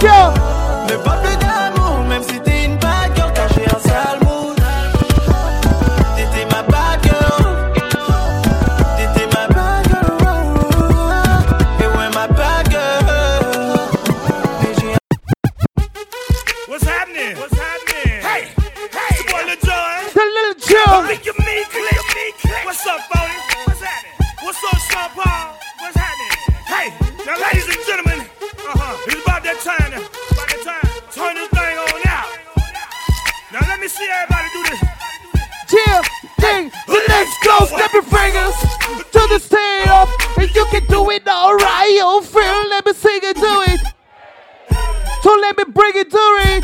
[0.00, 0.08] go.
[0.88, 1.19] Mais pas
[21.10, 22.64] Make your me click, click.
[22.64, 23.34] What's up, Boney?
[23.66, 24.14] What's happening?
[24.46, 25.58] What's up, Sean Paul?
[25.80, 26.54] What's happening?
[26.70, 26.86] Hey,
[27.26, 29.90] now, ladies and gentlemen, uh-huh, it's about that time.
[29.90, 30.06] now.
[30.06, 30.86] About that time.
[31.10, 32.30] Turn this thing on out.
[33.50, 34.80] Now let me see everybody do this.
[35.66, 35.98] Cheer.
[36.38, 36.70] Ding.
[36.86, 37.58] So let's go.
[37.74, 38.54] Your fingers
[39.10, 40.06] to the stand up.
[40.38, 41.90] And you can do it alright.
[41.90, 42.62] You feel.
[42.70, 43.34] Let me sing it.
[43.34, 43.82] Do it.
[45.26, 46.62] So let me bring it to it.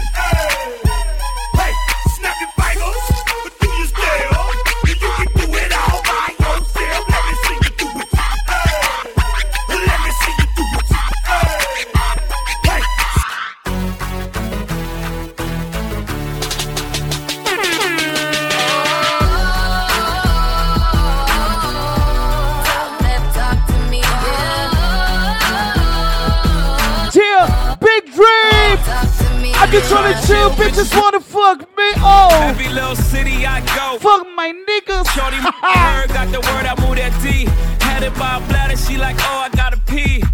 [29.76, 30.50] I can try to chill.
[30.52, 31.92] Bitches wanna fuck me.
[31.96, 32.30] Oh.
[32.40, 33.98] Every little city I go.
[33.98, 35.04] Fuck my niggas.
[35.12, 37.44] Shorty, my her got the word, I move that D.
[37.84, 40.24] Had it by a bladder, she like, oh, I gotta pee.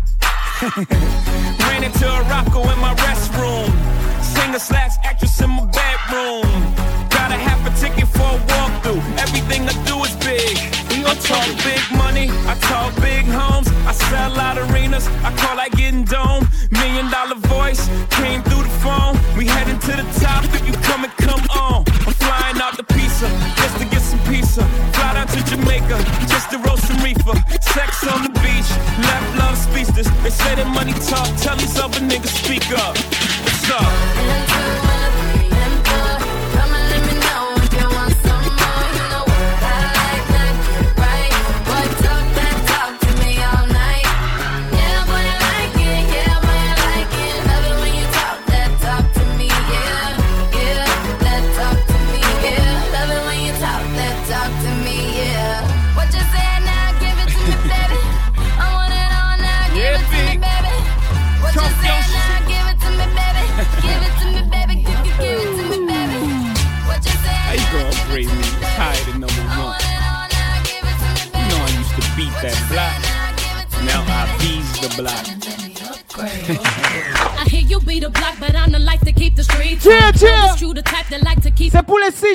[1.66, 3.66] Ran into a rocko in my restroom.
[4.22, 6.46] Singer slash actress in my bedroom.
[7.10, 9.02] Got a half a ticket for a walkthrough.
[9.18, 10.54] Everything I do is big.
[11.04, 11.91] I talk big
[31.36, 33.11] tell these other niggas speak up.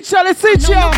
[0.09, 0.89] C'est pour les sitcha,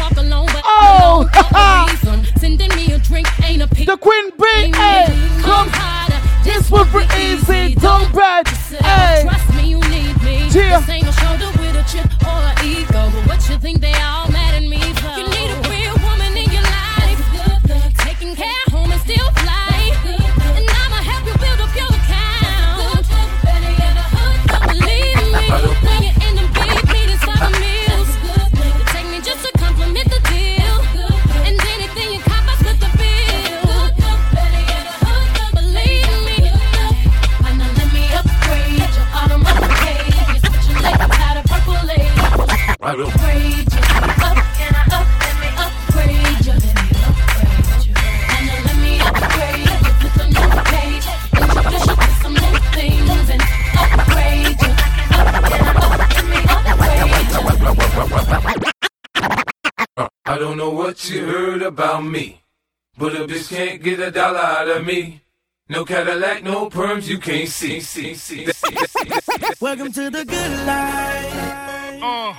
[64.90, 65.22] me.
[65.68, 69.16] No Cadillac, no perms, you can't see, see, see, see, see.
[69.62, 72.02] Welcome to the good life.
[72.02, 72.34] Uh.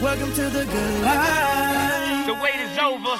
[0.00, 2.26] Welcome to the good life.
[2.28, 3.16] The wait is over.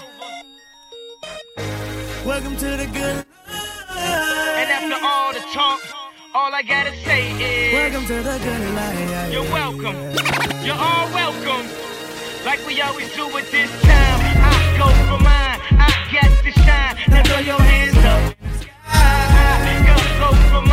[2.25, 4.59] Welcome to the good life.
[4.61, 5.81] And after all the talk,
[6.33, 9.33] all I gotta say is Welcome to the good life.
[9.33, 9.97] You're welcome.
[10.65, 11.67] You're all welcome.
[12.47, 14.21] Like we always do at this time.
[14.49, 15.42] I go for mine.
[16.13, 16.97] I got to shine.
[17.09, 18.37] Now throw your hands up.
[18.87, 20.73] I go go for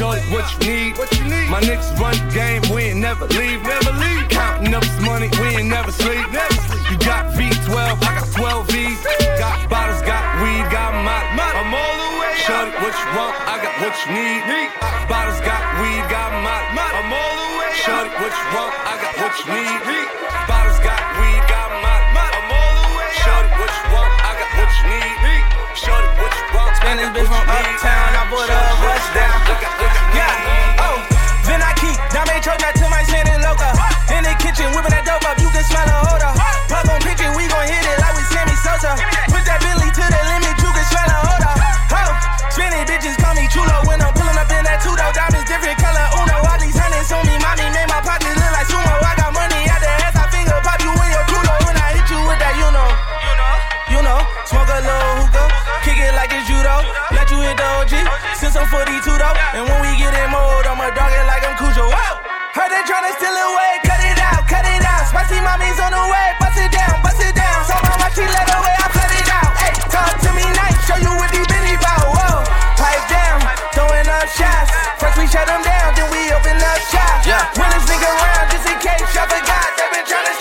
[0.00, 0.96] Shorty, what you need?
[0.96, 1.52] What you need?
[1.52, 2.64] My niggas run the game.
[2.72, 3.60] We ain't never leave.
[3.60, 4.32] Never leave.
[4.32, 5.28] Counting up this money.
[5.36, 6.24] We ain't never sleep.
[6.32, 6.88] Never sleep.
[6.88, 8.00] You got V12.
[8.00, 8.96] I got 12 V's.
[9.36, 10.00] Got bottles.
[10.00, 10.64] Got weed.
[10.72, 11.20] Got my.
[11.36, 12.48] I'm all the way up.
[12.48, 13.36] Shorty, what you want?
[13.44, 14.40] I got what you need.
[15.04, 15.40] Bottles.
[15.44, 16.04] Got weed.
[16.08, 16.56] Got my.
[16.80, 17.84] I'm all the way up.
[17.84, 18.72] Shorty, what you want?
[18.72, 20.08] I got what you need.
[20.48, 20.80] Bottles.
[20.80, 21.44] Got weed.
[21.44, 22.24] Got my.
[22.40, 23.20] I'm all the way up.
[23.20, 24.12] Shorty, what you want?
[24.16, 25.39] I got what you need.
[25.74, 26.76] Shorty, what you want?
[26.76, 29.38] Spanish bitch from uptown, I put a bust down.
[30.16, 30.98] Yeah, oh,
[31.46, 33.29] then I keep Dame Trojan to my Santa
[58.70, 59.34] 42 though.
[59.58, 61.90] And when we get in mode, I'ma dog it like I'm Cujo.
[61.90, 62.22] Whoa!
[62.54, 65.10] Heard they tryna steal away, cut it out, cut it out.
[65.10, 67.66] Spicy mommy's on the way, bust it down, bust it down.
[67.66, 69.50] So mama she let away, I flood it out.
[69.58, 72.14] Hey, talk to me nice, show you what these Benny bout.
[72.14, 72.46] Whoa,
[72.78, 73.42] pipe down,
[73.74, 74.70] throwing up shots.
[75.02, 77.26] First we shut them down, then we open up shop.
[77.26, 77.50] Yeah.
[77.58, 80.34] When this nigga around, just in case y'all forgot, they been tryna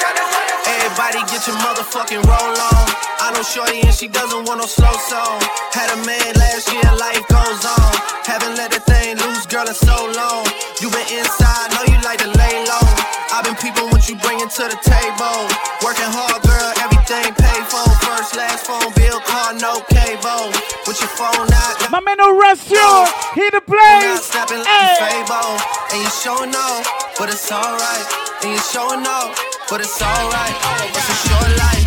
[0.99, 2.85] Everybody get your motherfucking roll on.
[3.23, 5.39] I know Shorty and she doesn't want no slow song.
[5.71, 7.91] Had a man last year, life goes on.
[8.27, 10.43] Haven't let the thing loose, girl, in so long.
[10.83, 12.83] You been inside, know you like to lay low.
[13.31, 15.47] I've been peeping what you bringing to the table.
[15.87, 17.87] Working hard, girl, everything paid for.
[18.03, 20.51] First, last phone bill, car, no cable.
[20.83, 22.91] With your phone out, My man, no rest you.
[23.39, 24.27] He the place.
[24.27, 25.63] snapping like you Fable.
[25.95, 26.83] And you showing off,
[27.15, 28.03] but it's alright.
[28.43, 29.31] And you showing off,
[29.69, 30.55] but it's alright.
[30.95, 31.78] It's a short life,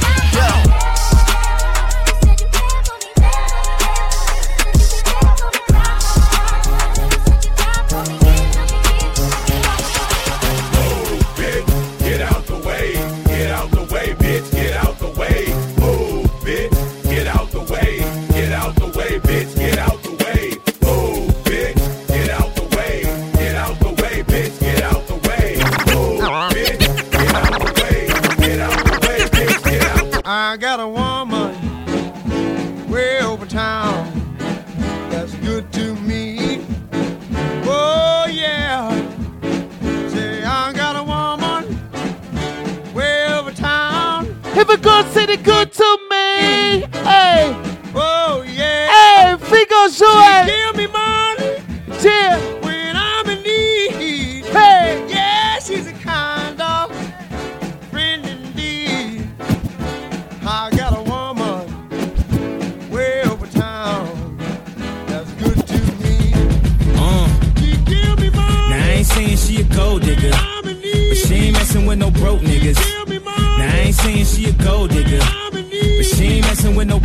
[44.73, 45.02] city good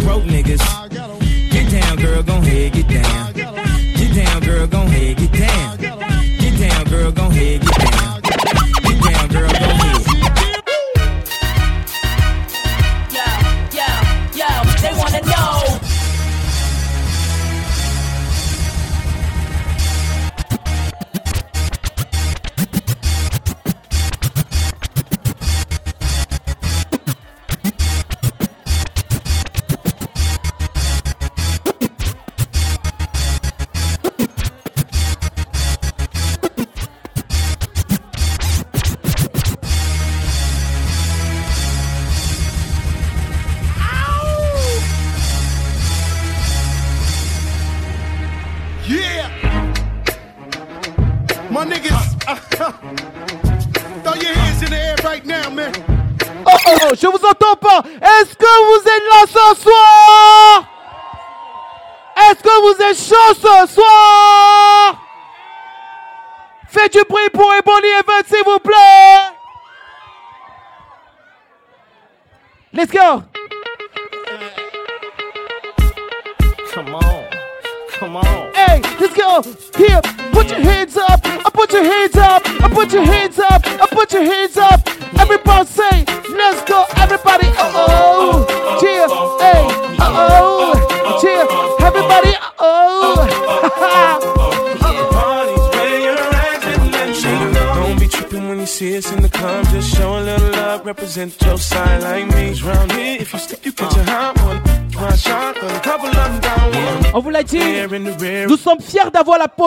[0.07, 0.63] broke niggas.
[1.51, 3.36] Get down, girl, gon' head, get down.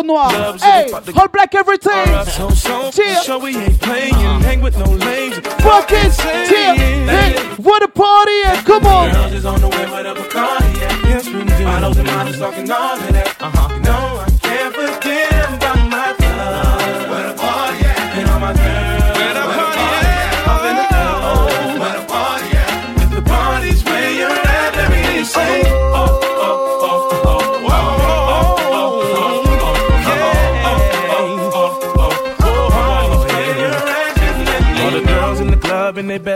[0.00, 0.56] Peau noire.
[0.58, 2.06] Hey, all black everything.
[2.26, 3.22] So, so, Cheer.
[3.22, 4.14] sure we ain't playing.
[4.14, 5.38] Hang with no lames.
[5.38, 6.74] Fucking cheer.
[6.74, 8.64] Hey, what a party at.
[8.64, 9.12] Come on.
[9.12, 11.08] Girls is on the way with a Bacardi, yeah.
[11.08, 11.64] Yes, we do.
[11.64, 13.36] Bottles and models talking all of that.
[13.42, 13.59] Uh-huh.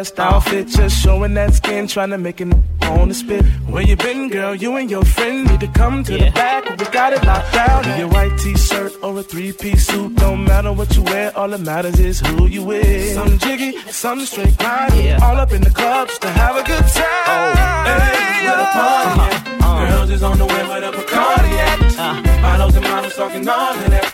[0.04, 2.52] Best outfit, just showing that skin, trying to make it
[2.82, 3.42] on the spit.
[3.72, 4.54] Where you been, girl?
[4.54, 6.68] You and your friend need to come to the back.
[6.78, 7.88] We got it locked down.
[7.88, 11.34] In your white t-shirt or a three-piece suit, don't matter what you wear.
[11.38, 13.14] All that matters is who you with.
[13.14, 15.22] Some jiggy, some straight grind.
[15.22, 17.24] All up in the clubs to have a good time.
[17.26, 17.52] Oh,
[17.88, 19.64] Hey, where the party at?
[19.64, 19.88] Uh.
[19.88, 21.80] Girls is on the way where the Bacardi at.
[21.98, 22.42] Uh.
[22.42, 24.06] Bottles and models talking all of that.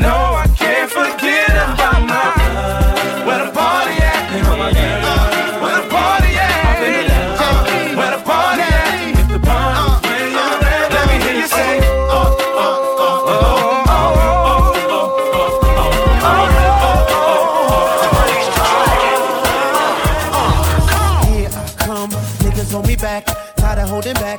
[0.00, 2.93] No, I can't forget about my love.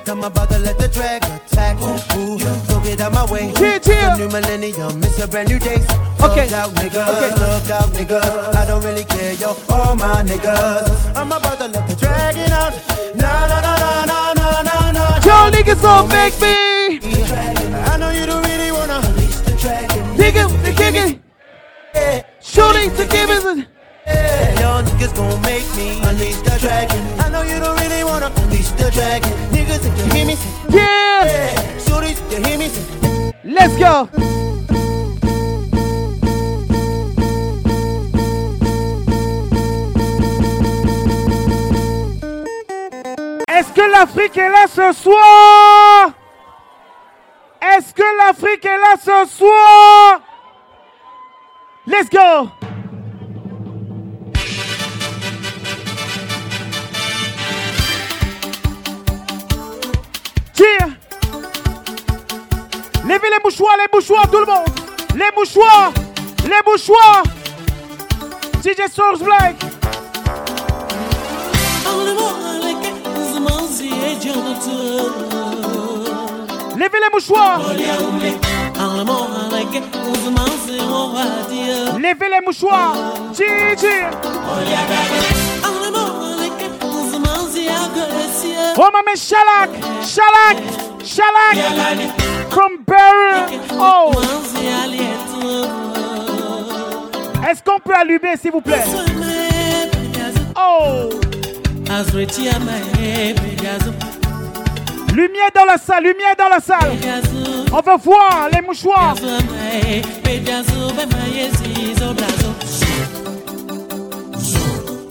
[0.05, 1.77] Back, I'm about to let the drag attack.
[2.17, 3.51] Ooh, so get out my way.
[3.55, 5.83] It's a new millennium, it's a brand new day.
[6.21, 6.45] Okay.
[6.45, 8.55] Look out, niggas, look out, niggas.
[8.55, 11.15] I don't really care, yo, all my niggas.
[11.15, 12.73] I'm about to let the dragon out.
[13.15, 15.25] Nah, nah, nah, nah, nah, nah, nah, nah.
[15.25, 16.99] Y'all niggas don't make me.
[17.91, 20.03] I know you don't really wanna release the dragon.
[20.17, 21.21] Nigga, the kicking.
[22.41, 23.74] Shooting to give us a.
[24.05, 27.01] Y'all niggas gon' make me unleash the dragon.
[27.19, 29.31] I know you don't really wanna unleash the dragon.
[29.51, 31.77] Niggas, if you hear me, say, Yeah.
[31.79, 34.09] Shorties, you hear me, say, Let's go.
[43.47, 46.11] Est-ce que l'Afrique est là ce soir?
[47.61, 50.21] Est-ce que l'Afrique est là ce soir?
[51.87, 52.51] Let's go
[60.57, 60.87] Cheer
[63.03, 64.65] Levez les mouchoirs, les mouchoirs, tout le monde.
[65.15, 65.91] Les mouchoirs
[66.43, 67.23] Les mouchoirs.
[68.63, 69.55] DJ Source Black.
[76.75, 77.61] Levez les mouchoirs.
[81.99, 82.95] Levez les mouchoirs.
[83.33, 83.85] DJ
[88.77, 89.69] Oh ma mais Shalak
[90.01, 90.57] Shalak
[91.03, 91.55] Shalak
[92.49, 94.11] From Barry Oh.
[97.49, 98.83] Est-ce qu'on peut allumer s'il vous plaît?
[100.57, 101.09] Oh.
[105.13, 106.91] Lumière dans la salle, lumière dans la salle.
[107.71, 109.15] On veut voir les mouchoirs.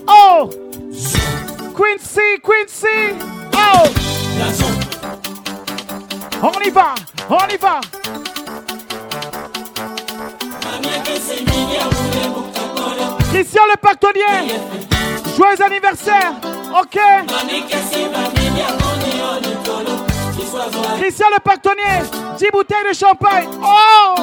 [0.08, 0.50] Oh
[1.74, 3.18] Quincy, Quincy.
[3.52, 3.90] Oh.
[6.40, 6.94] On y va,
[7.28, 7.80] on y va.
[13.30, 14.60] Christian le pactonnier
[15.36, 16.32] Joyeux anniversaire.
[16.80, 16.98] Ok.
[20.98, 22.02] Christian le pactonnier
[22.38, 23.48] 10 bouteilles de champagne.
[23.60, 24.14] Oh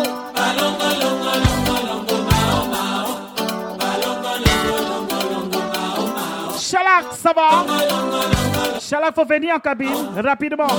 [6.71, 7.65] Chalak, ça va?
[8.79, 10.69] Chalak, faut venir en cabine, rapidement.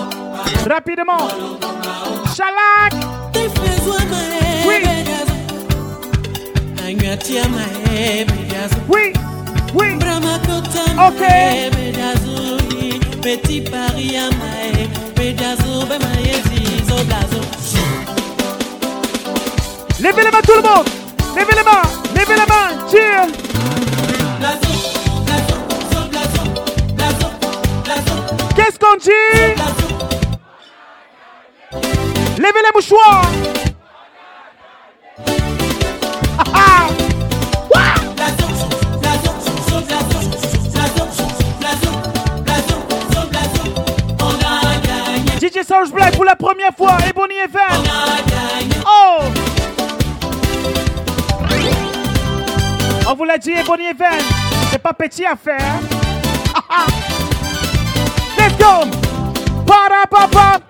[0.67, 1.29] Rapidement.
[2.35, 2.95] Chalak
[4.65, 4.77] Oui.
[8.89, 9.13] Oui.
[9.75, 9.99] Oui.
[10.97, 11.23] Ok.
[13.21, 17.43] Petit Paris à Maé, Pédazo, Bemaé, Zizo, Blazo.
[20.01, 20.89] Levez les mains tout le monde.
[21.37, 21.83] Levez les mains.
[22.15, 22.71] Levez les mains.
[22.91, 23.29] Cheers.
[28.55, 29.11] Qu'est-ce qu'on dit?
[32.39, 33.25] Levez les mouchoirs
[45.41, 47.83] DJ Sounds Black pour la première fois et Bonnie FM.
[48.87, 49.23] Oh
[53.09, 54.21] On vous l'a dit, Bonnie FM,
[54.71, 55.81] c'est pas petit à faire.
[58.37, 58.57] Let's
[59.67, 60.63] Para, pa, pa.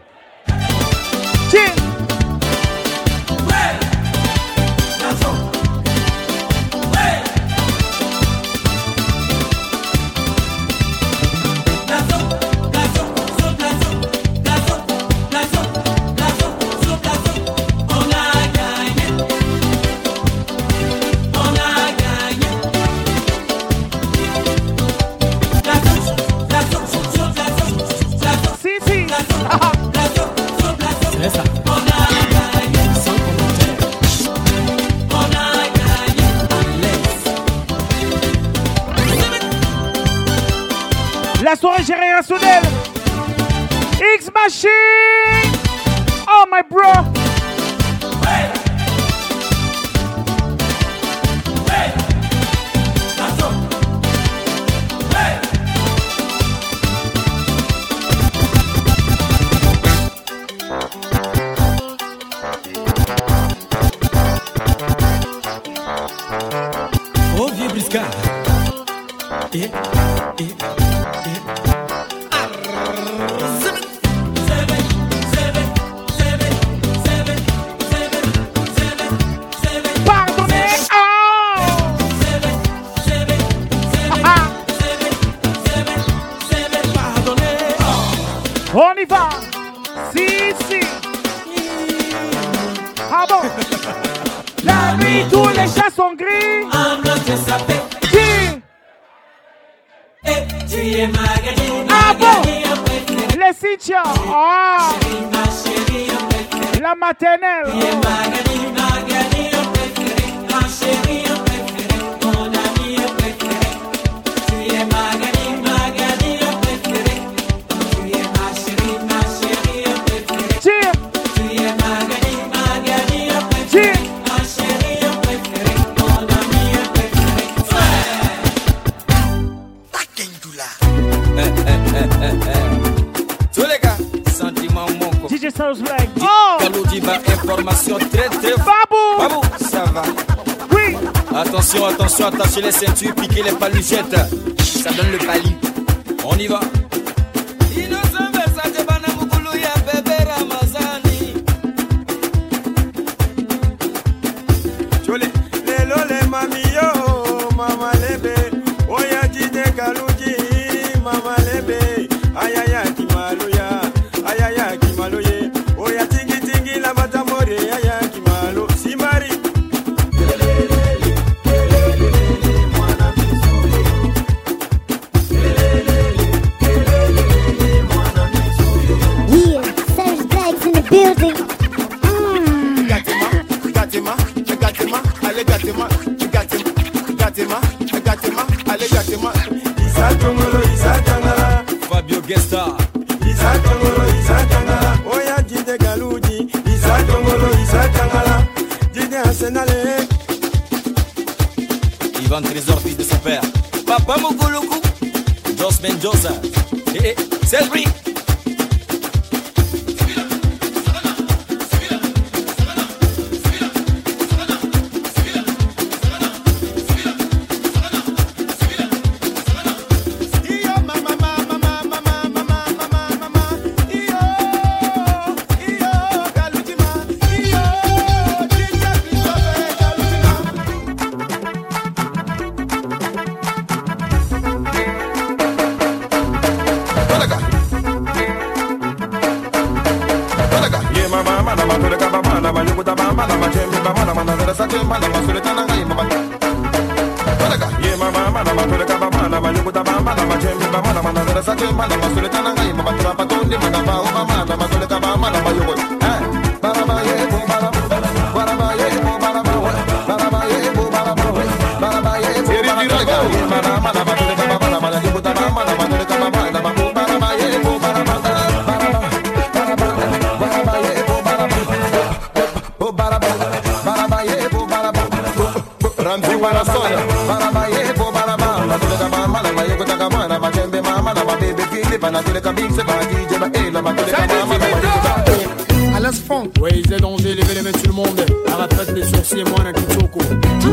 [290.61, 290.68] Tu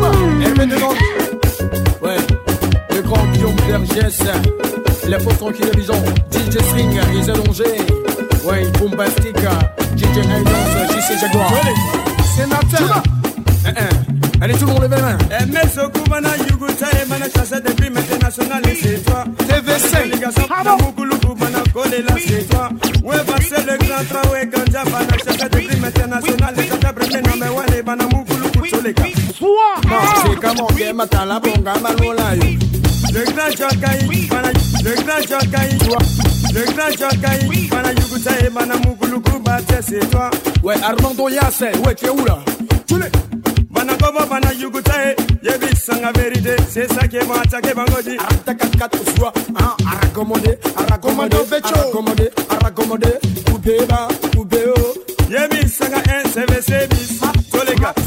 [2.01, 2.18] Ouais,
[2.95, 4.20] le grand Guillaume Vergès.
[5.07, 6.03] Les pauvres tranquilles, les.
[6.32, 7.64] DJ String, ils allongés.
[8.43, 9.38] Ouais, bombastique.
[9.97, 11.51] DJ Haydance, JC Jaguar.
[12.36, 13.03] Sénateur.
[13.66, 15.18] Eh, eh, allez, tout le monde, levez la main.
[17.62, 17.97] Des primes
[18.82, 19.24] c'est toi.
[19.47, 20.05] TV5.
[20.05, 20.22] Les
[21.36, 21.64] Mana,
[22.26, 22.70] c'est toi.
[23.03, 24.84] Ouais, le grand train, ouais, Ganja,
[25.49, 26.55] des primes internationales.
[28.70, 29.05] Soleka
[29.38, 29.67] Swa!
[30.24, 32.57] Sika monge matala bonga malola yo.
[33.13, 34.51] Regna chakai mana
[34.84, 35.72] Regna chakai
[36.53, 40.30] Regna chakai mana yukutai mana mukuluku bate c'est toi
[40.64, 42.38] Ouais Armando Yasse ouais tu es où là
[42.88, 43.10] Chule
[43.72, 48.53] Bana kobo bana yukutai Yebi sanga verite C'est ça qui est moi attaqué bangodi Arata
[48.53, 50.57] kakatu swa Ah ara komode,
[51.49, 53.19] becho Arakomode Arakomode.
[53.45, 54.94] Coupé ba Coupé oh
[55.30, 57.19] Yebi sanga NCVC bis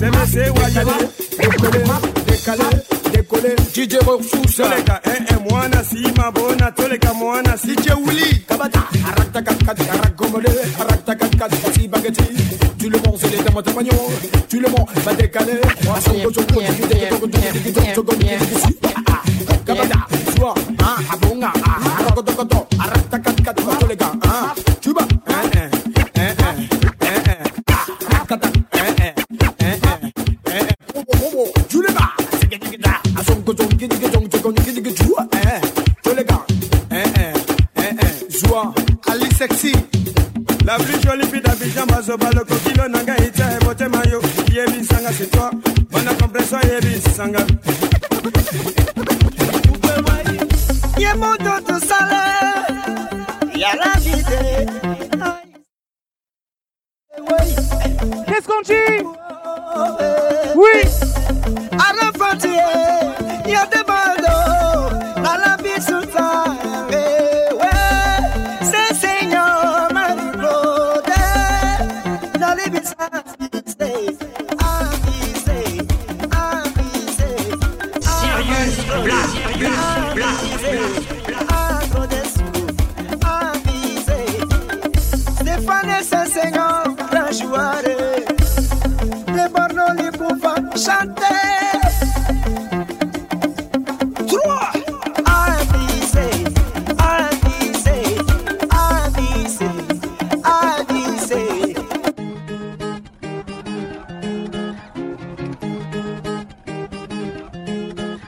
[0.02, 0.92] bis Tolega CVC wajale
[1.38, 1.84] Décollé,
[2.26, 2.64] décalé,
[3.12, 4.56] décollé, DJ ressource.
[4.56, 10.48] Tolega un un mwana si mabona Tolega mwana si DJ Willy, kabata, aratakat, aracommodé,
[10.78, 12.24] aratakat, si baguetti.
[12.78, 13.62] Tu le c'est les dames.
[14.48, 15.60] Tu le montes, va décaler.
[15.94, 17.38] À son côté, son côté, son côté, son côté,
[17.94, 19.06] son côté, son côté.
[19.64, 19.98] Kabata,
[20.36, 21.52] soit, hein, abonga,
[21.98, 22.91] arakotokoto, aratakat,
[39.42, 39.72] sexy.
[40.64, 44.20] La plus jolie fille d'Abidjan Bazoba Le coquillon nanga ita et bote mayo
[44.54, 45.50] Yebi sanga c'est toi.
[46.62, 47.40] Yebi sanga
[51.16, 51.36] mon
[53.56, 53.92] y'a la
[58.26, 59.04] Qu'est-ce qu'on dit?
[60.54, 60.78] Oui.
[61.72, 63.14] À la frontière,
[63.46, 64.71] y'a des baldos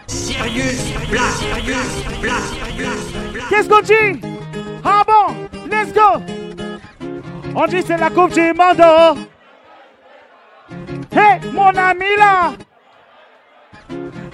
[0.07, 1.35] Sirius Black.
[3.51, 4.21] Qu'est-ce qu'on dit?
[4.85, 5.35] Ah bon?
[5.69, 6.23] Let's go!
[7.57, 8.81] On dit c'est la coupe du monde
[11.85, 12.57] Camila.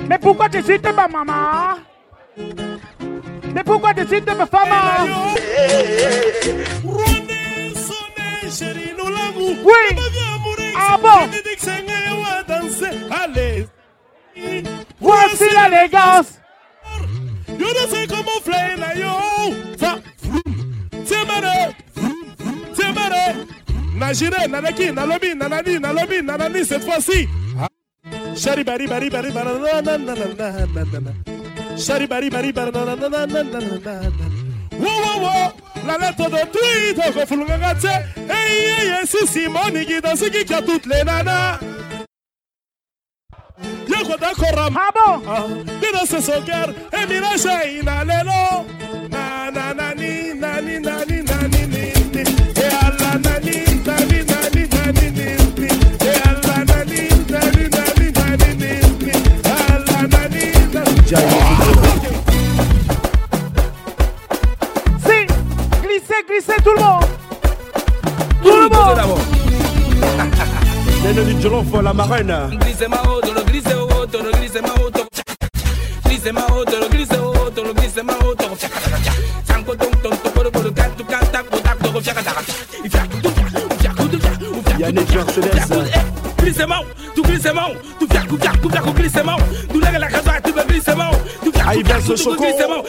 [0.06, 1.78] Me pongo a decirte pa' mamá.
[3.52, 5.04] Me pongo a decirte pa' fama.
[9.68, 9.84] Oui.
[10.76, 11.28] Ah bon.
[15.00, 16.38] Voici l'élégance.
[17.58, 19.18] Yo no sé cómo flena yo.
[21.08, 21.74] Temere.
[22.76, 23.49] Temere.
[24.00, 27.28] Najire, Nanaki, Nalomi, Nanani, Nalomi, Nanani, cette fois-ci.
[28.34, 29.50] Shari bari bari bari bari
[31.76, 32.70] Shari bari bari bari
[34.80, 35.52] Wow wow wow
[35.86, 40.20] La lettre de tweet qu'on fout le gâté Hey hey hey si Simone qui danse
[40.30, 41.58] qui qui a toutes les nanas
[43.88, 45.08] Yoko da koram Habo
[45.80, 48.64] Dino se soker Emira shaina lelo
[49.10, 51.09] Na na na ni na ni na ni
[61.10, 61.16] Si,
[65.82, 67.04] glissez, glissez tout le monde.
[68.40, 68.96] Tout le monde.
[72.22, 72.46] La.
[72.58, 75.04] Glissez ma haute, glissez haut, le glissez ma haute.
[76.06, 78.46] Glissez ma haute, glissez haut, le glissez ma haute
[86.50, 89.36] glissement, tout glissement, tout faire, tout faire, tout au glissement,
[89.72, 91.10] tout la casa, tout le glissement,
[91.44, 92.82] tout faire, tout tout faire glissement,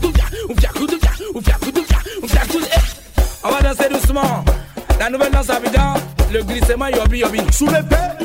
[0.00, 2.64] tout faire, on fait tout faire, on fait tout faire, on tout
[3.44, 4.44] On va danser doucement,
[4.98, 5.94] la nouvelle danse habitant,
[6.32, 7.40] le glissement yobi yobi.
[7.52, 7.82] Soulevez,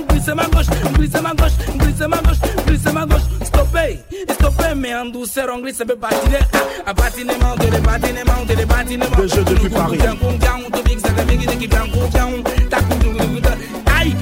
[0.10, 0.68] glissement gauche,
[0.98, 4.00] glissement gauche, glissement gauche, glissement gauche, stoppez,
[4.34, 6.40] stoppez, mais en douceur, on glisse un peu patiner,
[6.86, 9.22] à patiner, monter, les patiner, monter, patiner, monter.
[9.22, 9.98] Le jeu depuis Paris.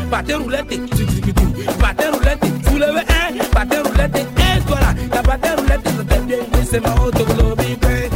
[0.09, 1.53] Patin roulette, tu dis que tout.
[2.11, 3.43] Roulette, soulevez un.
[3.53, 4.93] Patin roulette, et toi là.
[5.13, 5.21] La
[5.55, 8.09] roulette, c'est bien glissement au de l'obé, ben,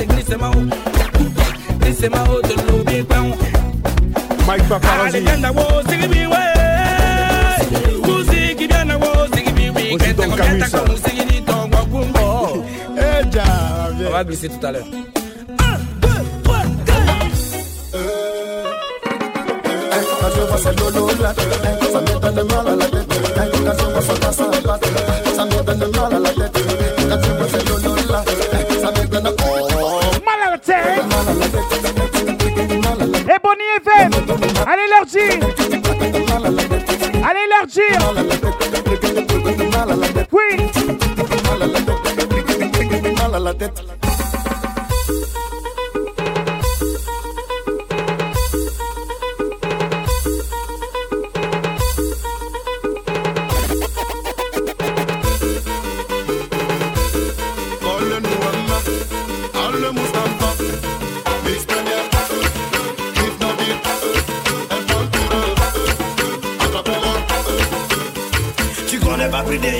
[2.41, 3.31] de l'obé, ben.
[4.47, 4.63] Mike
[5.05, 6.35] Allez, viens d'avoir, c'est que bien, ouais.
[9.75, 9.91] Oui.
[11.47, 11.83] On va.
[20.53, 21.33] Quand je vois ces lolos-là,
[21.91, 23.07] ça me donne mal à la tête.
[23.35, 24.87] Quand je vois son tas à battre,
[25.35, 26.57] ça me donne mal à la tête.
[27.09, 28.23] Quand je vois ces lolos-là,
[28.79, 29.23] ça me donne
[30.23, 31.01] Mal à la tête.
[33.25, 34.11] Et Bonnie FM.
[34.67, 35.39] Allez leur dire.
[37.27, 38.01] Allez leur dire.
[40.31, 40.47] Oui.
[43.17, 44.02] mal à la tête.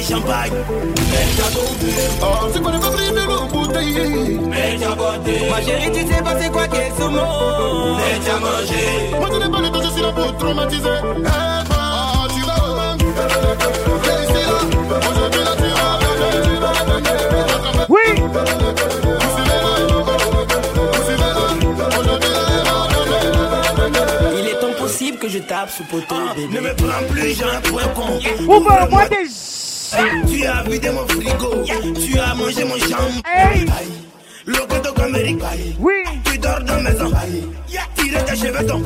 [0.04, 0.52] Champagne.
[1.12, 4.40] Mais t'as tombé Oh, tu connais pas pris de l'eau bouteille?
[4.50, 8.40] Mais t'as botté Ma chérie tu sais pas c'est quoi qu'est ce mot Mais t'as
[8.40, 10.82] mangé Moi je n'ai pas le temps, je suis là pour traumatiser.
[10.84, 10.88] Eh
[11.22, 11.32] ben,
[11.80, 12.96] ah, tu vas
[14.04, 14.60] Réussir là,
[15.10, 16.00] aujourd'hui là tu vas
[17.90, 18.08] Oui.
[24.36, 26.48] Il est impossible que je tape ce poteau bébé.
[26.54, 29.28] Ne me prends plus j'ai un point con Ouvre-moi des...
[30.44, 31.64] Tu as vidé mon frigo
[31.96, 33.66] Tu as mangé mon champ Hey.
[34.46, 35.42] Loco d'Amérique
[35.80, 35.94] Oui.
[36.26, 37.10] Tu dors dans la maison
[37.96, 38.82] Tire tes cheveux ton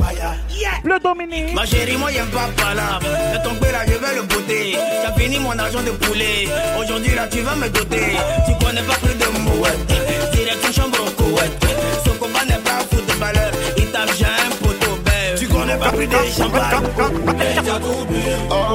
[0.84, 1.52] Le Dominique.
[1.54, 2.46] Ma chérie, moi j'aime pas.
[2.46, 4.76] De ton père là, je vais le botter.
[5.02, 6.46] T'as fini mon argent de poulet.
[6.80, 8.16] Aujourd'hui là, tu vas me doter.
[8.46, 10.32] Tu connais pas plus de mouette.
[10.32, 11.66] Direction chambre au couette.
[12.06, 13.50] Son combat n'est pas footballeur.
[13.76, 15.36] Il tape j'ai un poteau belle.
[15.36, 16.84] Tu connais pas plus de champagne.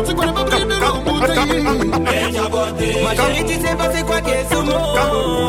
[0.05, 1.92] Tu connais pas pris de bouteille
[2.43, 3.03] Mais t'as botté.
[3.03, 4.71] Ma chérie, tu sais pas c'est quoi qu'est ce mot.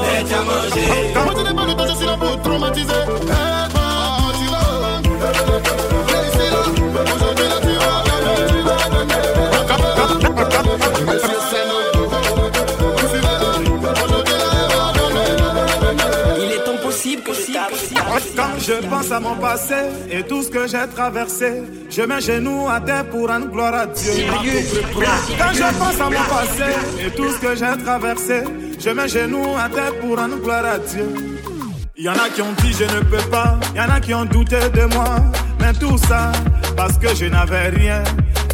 [0.03, 0.87] Mais t'as mangé.
[1.15, 2.93] Moi je n'ai pas le temps, je suis là pour traumatiser.
[2.93, 3.35] Eh ben,
[3.75, 4.65] ah, tu vas
[6.13, 6.61] Réussir là,
[7.15, 8.05] aujourd'hui là tu vas
[11.13, 11.37] Monsieur
[16.39, 17.73] Il est impossible que je tape.
[18.37, 19.75] Quand je pense à mon passé
[20.11, 21.63] et tout ce que j'ai traversé,
[21.97, 24.27] je mets genoux à terre pour rendre gloire à Dieu.
[25.39, 28.43] Quand je pense à mon passé et tout ce que j'ai traversé,
[28.79, 31.09] je mets genoux à terre pour rendre gloire à Dieu.
[31.97, 34.01] Il y en a qui ont dit je ne peux pas, il y en a
[34.01, 35.17] qui ont douté de moi,
[35.61, 36.33] mais tout ça
[36.77, 38.03] parce que je n'avais rien.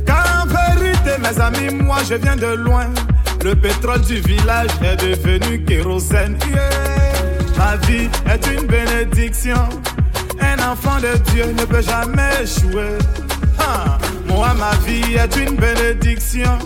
[0.06, 2.86] Car en vérité, mes amis, moi je viens de loin.
[3.42, 6.36] Le pétrole du village est devenu kérosène.
[6.46, 6.90] Yeah.
[7.56, 9.68] Ma vie est une bénédiction.
[10.40, 12.98] Un enfant de Dieu ne peut jamais échouer.
[14.40, 16.58] Moi, ma vie est une bénédiction.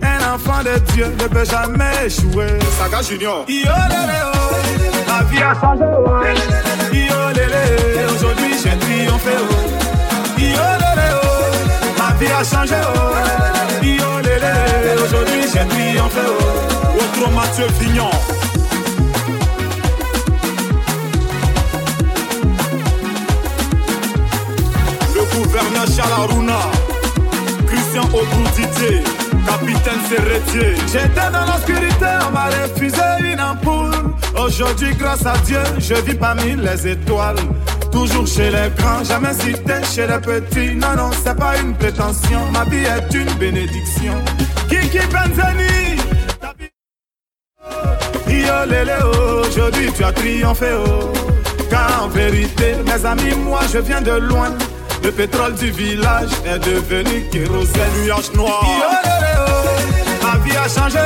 [0.00, 2.58] Un enfant de Dieu ne peut jamais échouer.
[2.78, 3.44] Saga Junior.
[3.46, 3.52] Oh.
[5.06, 5.84] Ma vie a changé.
[8.14, 9.30] aujourd'hui j'ai triomphé.
[9.38, 9.44] oh.
[10.40, 11.98] Oh.
[11.98, 12.76] Ma vie a changé.
[12.82, 12.98] oh.
[15.04, 16.20] Aujourd'hui j'ai triomphé.
[16.26, 16.96] oh.
[16.96, 18.10] Autre Mathieu Vignon.
[25.14, 26.81] Le gouverneur
[27.92, 29.02] Chalaruna, Christian Didier,
[29.46, 30.74] capitaine Serretier.
[30.86, 34.14] J'étais dans l'obscurité, on m'a refusé une ampoule.
[34.38, 37.36] Aujourd'hui, grâce à Dieu, je vis parmi les étoiles.
[37.90, 40.74] Toujours chez les grands, jamais cité chez les petits.
[40.74, 44.14] Non, non, c'est pas une prétention, ma vie est une bénédiction.
[44.68, 46.00] Kiki Benzani,
[48.28, 48.96] Yo lélé,
[49.46, 51.12] aujourd'hui tu as triomphé, oh.
[51.68, 54.50] Car en vérité, mes amis, moi je viens de loin.
[55.02, 58.04] Le pétrole du village est devenu kérosène.
[58.04, 58.64] Nuage noir.
[60.22, 60.98] Ma vie a changé,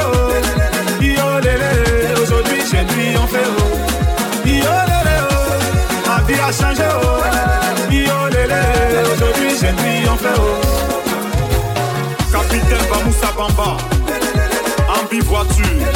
[2.22, 3.62] aujourd'hui j'ai triomphé, oh.
[6.06, 7.22] Ma vie a changé, oh.
[9.12, 10.40] Aujourd'hui j'ai triomphé, oh.
[12.30, 13.70] Capitaine Bamoussa Bamba,
[14.88, 15.86] Ambi voiture,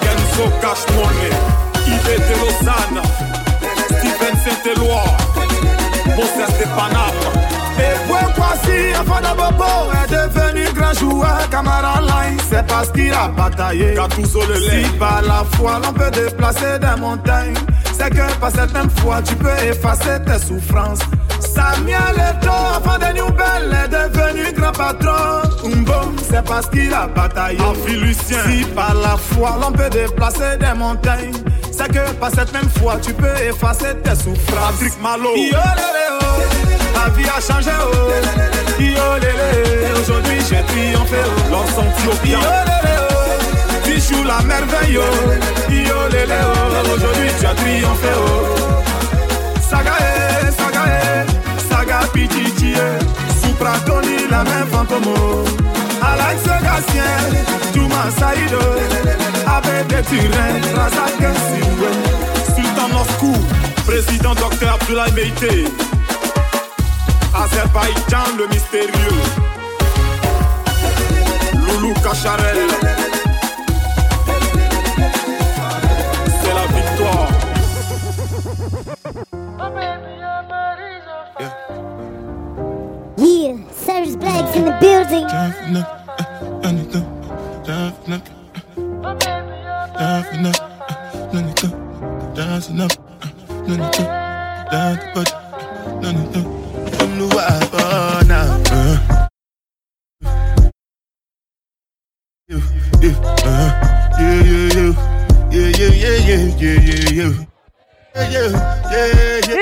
[0.00, 1.32] Kenzo Cash Money,
[1.86, 2.34] Yves de
[4.44, 5.02] Saint-Éloi,
[7.78, 7.96] Et
[8.34, 8.92] Kwasi,
[9.36, 9.64] Bobo,
[10.04, 11.38] est devenu grand joueur,
[12.00, 13.94] line, c'est parce qu'il a bataillé.
[14.16, 17.54] Si par la foi, l'on peut déplacer des montagnes,
[17.98, 21.00] c'est que par cette même foi, tu peux effacer tes souffrances.
[21.40, 25.42] Samuel Eto, avant des nouvelles, est devenu grand patron.
[25.64, 27.58] Umbo, c'est parce qu'il a bataillé.
[27.88, 28.38] Lucien.
[28.48, 31.32] Si par la foi, l'on peut déplacer des montagnes,
[31.72, 34.72] c'est que par cette même foi, tu peux effacer tes souffrances.
[34.72, 35.34] Patrick Malo.
[35.36, 36.24] Yo, oh.
[36.94, 37.96] La vie a changé, oh.
[38.78, 41.50] Lélé, aujourd'hui j'ai triomphé, oh.
[41.50, 41.92] L'ensemble
[42.24, 43.86] Yo, lélé, oh.
[43.86, 45.72] Bichou la merveille, oh.
[45.72, 46.94] Yo, lélé, oh.
[46.94, 49.60] Aujourd'hui tu as triomphé, oh.
[49.68, 51.70] Saga, eh, saga, eh.
[51.70, 52.32] Saga, eh.
[54.30, 55.44] La même fantôme, oh.
[56.00, 57.04] Alex Gatien,
[57.72, 58.58] Touma Saïdo,
[59.54, 61.90] Abbé de Turin, Razak Siwe,
[62.56, 63.34] Sultan Moscou,
[63.86, 65.64] Président Dr Abdoulaye Meïté,
[67.34, 69.20] Azerbaïdjan le mystérieux,
[71.66, 72.68] Loulou Kacharel,
[76.40, 77.28] c'est la victoire.
[83.18, 85.26] Yeah, Cyrus Black's in the building.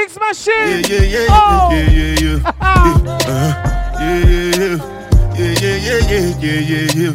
[0.01, 0.53] X Machine.
[0.55, 1.71] Yeah, yeah, yeah, Oh.
[1.73, 2.53] yeah, yeah, yeah.
[2.61, 3.53] Uh,
[4.01, 4.77] yeah, yeah, yeah.
[5.37, 7.15] Yeah, yeah, yeah, yeah, yeah, yeah, yeah.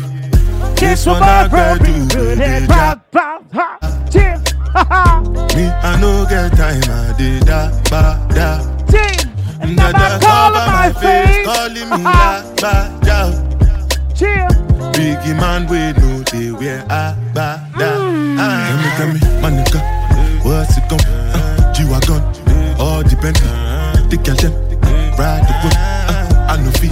[0.75, 2.75] This one my I gotta do, good baby, and ja.
[2.75, 4.44] rock, rock, ha, yeah.
[5.55, 8.59] Me, I no get time, I did that, ba, da.
[9.61, 11.47] And Dada never call my face.
[11.47, 13.31] calling me like ba, da.
[14.11, 14.51] Chill.
[14.91, 17.87] Biggie man, we know they wear a ba, da.
[18.37, 18.95] Ah.
[18.97, 19.79] Tell me, tell me, my nigga,
[20.43, 22.19] what's it gon' uh, G-Wagon,
[22.77, 23.47] all Bentley,
[24.11, 24.51] the girl them,
[25.15, 25.73] ride the whip,
[26.11, 26.91] uh, I no fit,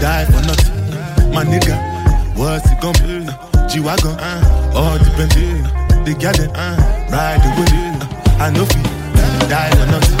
[0.00, 1.34] die for nothing.
[1.34, 1.74] My nigga,
[2.38, 3.26] what's it be?
[3.28, 5.75] Uh, G-Wagon, uh, all uh,
[6.06, 6.76] the girl uh,
[7.10, 10.18] ride the whip, uh, I no fit, die for nothing.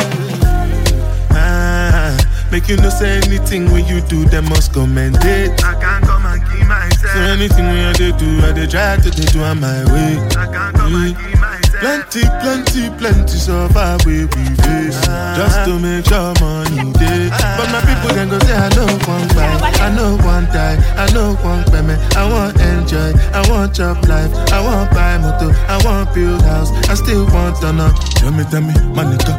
[1.30, 2.16] Ah,
[2.50, 5.62] make you no say anything when you do, them must commend it.
[5.64, 7.12] I can't come and keep myself.
[7.14, 8.10] So anything when I do,
[8.42, 10.18] I dey try to dey do on my way.
[10.36, 11.55] I can't come and keep myself.
[11.80, 14.98] Plenty, plenty, plenty suffer we we face
[15.36, 17.28] just to make sure money day.
[17.56, 21.12] But my people then go say I know one buy, I know one die, I
[21.12, 22.00] know one payment.
[22.16, 26.70] I want enjoy, I want job life, I want buy motor, I want build house,
[26.88, 27.92] I still want to know.
[28.16, 29.34] Tell me, tell me, my nigga,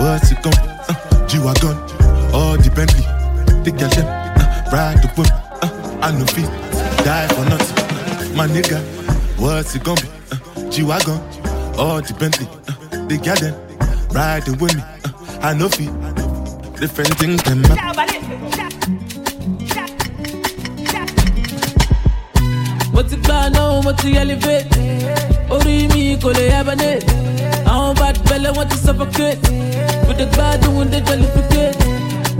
[0.00, 1.76] what's it gon' uh, G-Wagon,
[2.32, 3.04] all the Bentley,
[3.64, 5.28] the girl them, uh, ride the whip,
[5.62, 6.48] uh, I no fit,
[7.04, 8.34] die for nothing.
[8.36, 8.80] My nigga,
[9.38, 10.08] what's it gonna be?
[10.32, 11.20] Uh, G-Wagon,
[11.78, 13.54] all the Bentley, uh, the girl them,
[14.10, 15.90] riding with me, uh, I no fit,
[16.80, 17.64] different things them.
[17.64, 17.76] Uh,
[22.92, 24.80] mo ti gbà náà mo ti elevate
[25.52, 27.04] orí mi kò lè hibernate
[27.72, 29.48] àwọn bad belle wọ́n ti suffocate?
[30.08, 31.85] With the gbádùn dey jollificate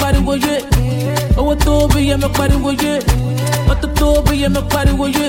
[0.00, 0.54] pariwo yé
[1.36, 2.92] owó tó bí yẹ mọ pariwo yé
[3.68, 5.26] mọ́tò tó bí yẹ mọ pariwo yé.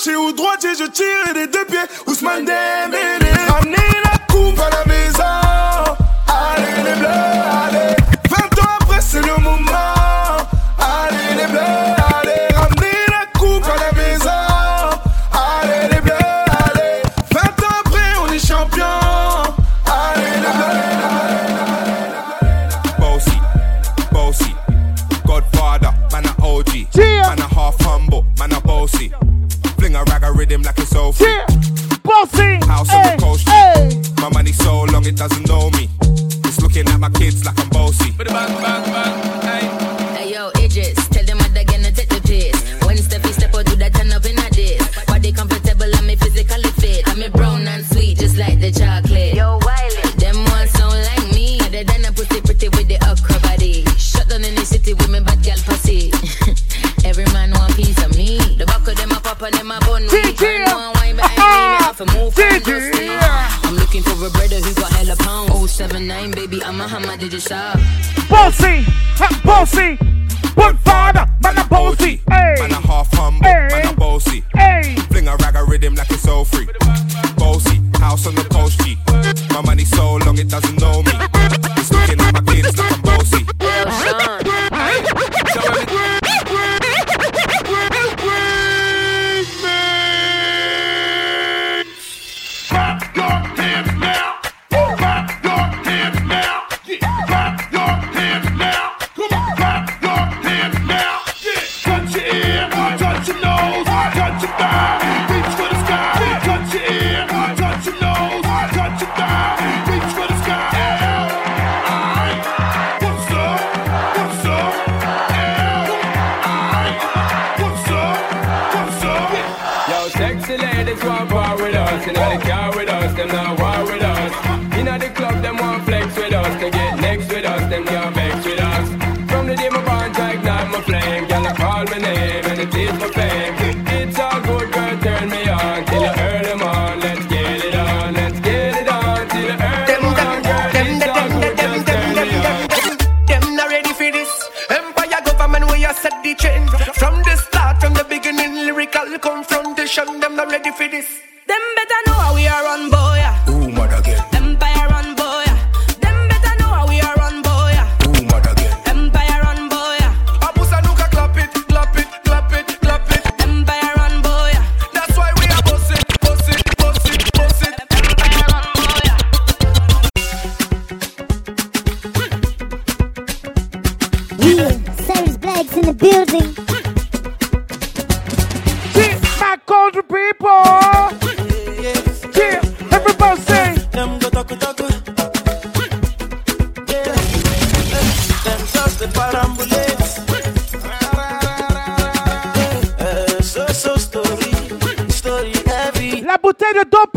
[0.00, 1.78] gauche et au droitier, je tire des deux pieds.
[2.06, 2.99] Ousmane Dembélé.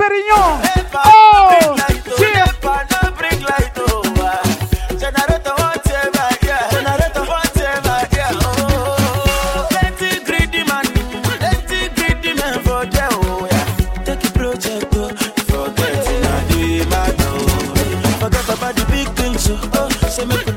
[0.04, 0.60] Perignon.
[1.06, 1.94] Oh, yeah.
[20.10, 20.52] Say make the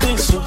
[0.00, 0.42] things, so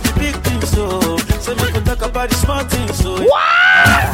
[0.00, 2.96] the big things, so to me could talk about the small things.
[2.96, 4.13] So what?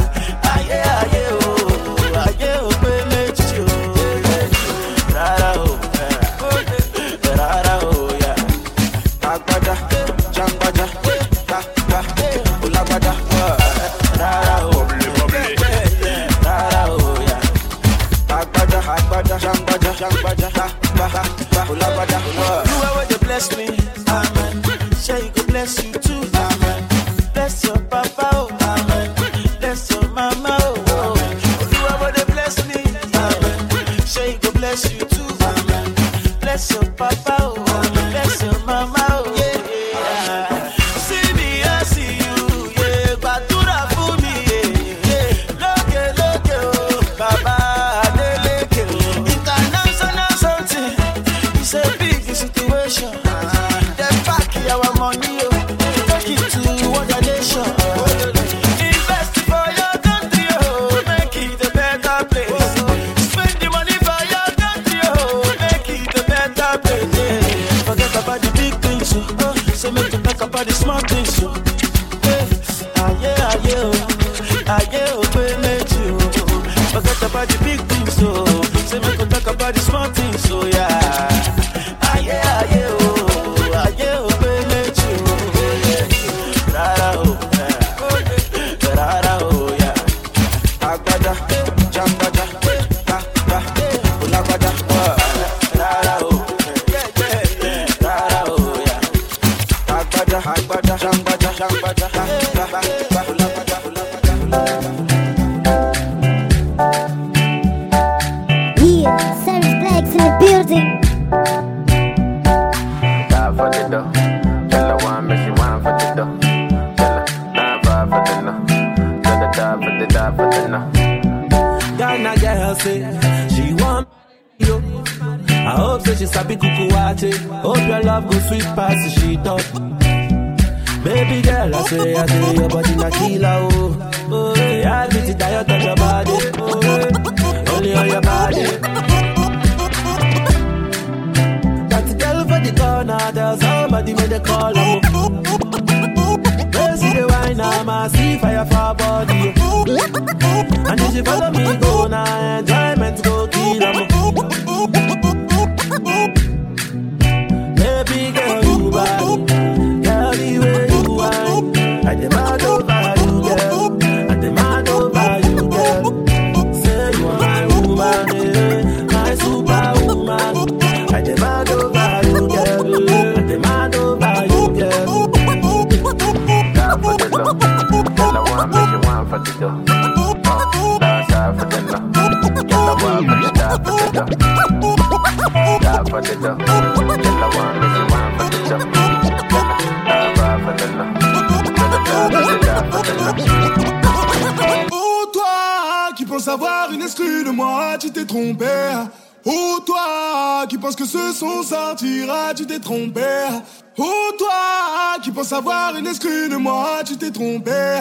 [205.90, 208.00] Avoir une exclue de moi, tu t'es trompé.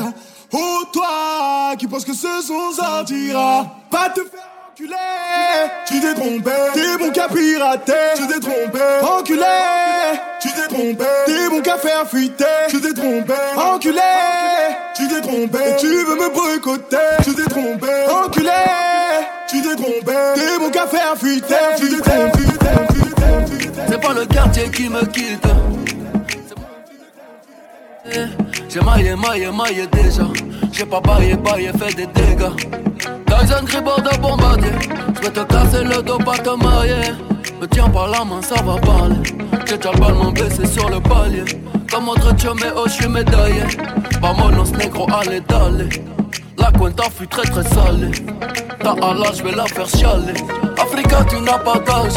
[0.51, 3.78] Oh toi qui penses que ce son sortira,
[29.19, 30.23] Maillé, maillé déjà.
[30.71, 32.55] J'ai pas baillé, baillé, fait des dégâts.
[33.27, 34.71] Tyson Gribord de bombardier.
[35.15, 37.13] J'vais te casser le dos, pas te marier.
[37.59, 39.15] Me tiens par la main, ça va parler.
[39.67, 41.43] J'ai déjà le ballon baissé sur le palier.
[41.91, 43.63] Comme tio, mais oh, j'suis médaillé.
[44.21, 45.89] Vamonos negro, allez, d'aller.
[46.57, 48.11] La cuenta fut très très salée.
[48.81, 50.33] Ta Allah, j'vais la faire chialer.
[50.77, 52.13] Africa, tu n'as pas d'âge.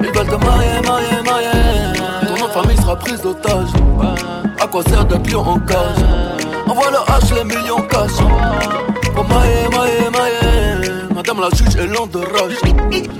[0.00, 2.26] Ils veulent te marier, marier, marier.
[2.26, 3.68] Ton de famille sera prise d'otage.
[4.60, 6.23] À quoi sert d'être lion en cage?
[6.66, 8.12] Envoie le H, les millions cash.
[9.16, 10.90] Oh maille, maille, maille.
[11.14, 12.56] Madame la juge est lente de rage.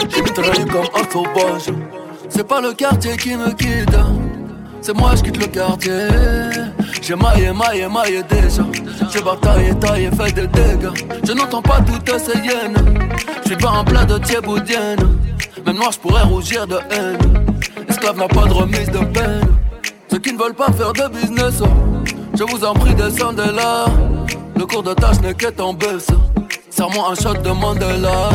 [0.08, 1.72] J'ai mitraillé comme un sauvage.
[2.28, 3.96] C'est pas le quartier qui me quitte.
[4.80, 6.08] C'est moi, je quitte le quartier.
[7.00, 8.62] J'ai maillé, maillé, maillé déjà.
[9.12, 10.90] J'ai bataillé, taillé, fait des dégâts.
[11.26, 12.76] Je n'entends pas toutes ces hyènes.
[13.42, 15.18] Je suis pas en plat de thieboudienne.
[15.66, 17.18] Même moi, je pourrais rougir de haine.
[17.88, 19.48] Esclave n'a pas de remise de peine.
[20.10, 21.66] Ceux qui ne veulent pas faire de business, oh,
[22.36, 23.86] je vous en prie, descendez là.
[24.56, 26.09] Le cours de tâche n'est qu'être en baisse.
[26.70, 28.31] Serre-moi un shot de Mandela.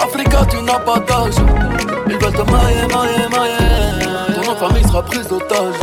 [0.00, 1.34] Africa, tu n'as pas d'âge.
[2.06, 4.34] Ils veulent te mailler, mailler, mailler.
[4.34, 5.74] Ton nom de famille sera prise d'otage.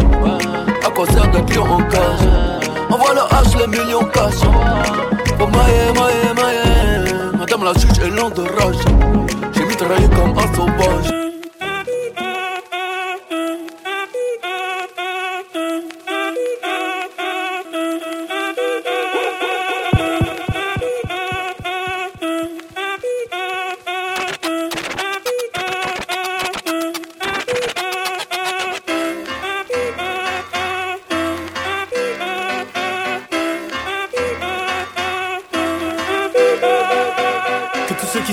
[0.86, 2.28] À quoi sert d'être lion en cage?
[2.90, 4.40] Envoie le H, les millions cash.
[5.38, 7.38] Pour mailler, mailler, mailler.
[7.38, 8.76] Madame la juge est lente de rage.
[9.54, 11.25] J'ai mitraillé comme un sauvage.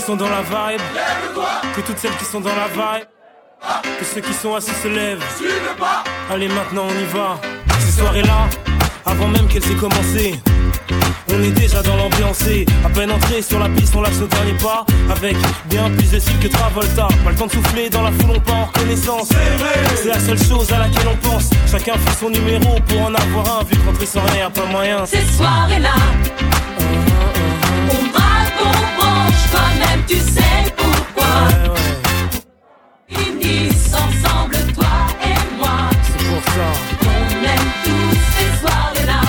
[0.03, 0.81] Sont dans la vibe,
[1.77, 3.07] que toutes celles qui sont dans la vibe,
[3.99, 5.23] que ceux qui sont assis se lèvent.
[6.31, 7.39] Allez, maintenant on y va.
[7.79, 8.49] Ces soirées-là,
[9.07, 10.35] avant même qu'elles aient commencé,
[11.35, 14.27] On est déjà dans l'ambiance et à peine entré sur la piste, on lâche nos
[14.27, 17.09] derniers pas avec bien plus de style que Travolta.
[17.24, 19.29] Pas le temps de souffler dans la foule, on part en reconnaissance.
[19.97, 21.49] C'est la seule chose à laquelle on pense.
[21.70, 25.07] Chacun fait son numéro pour en avoir un, vu que rentrer sans rien, pas moyen.
[25.07, 25.95] Ces soirées-là,
[29.53, 31.33] toi-même tu sais pourquoi.
[33.09, 35.91] Finissent ensemble, toi et moi.
[36.03, 36.69] C'est pour ça.
[37.03, 39.20] On aime tous ces soirées-là.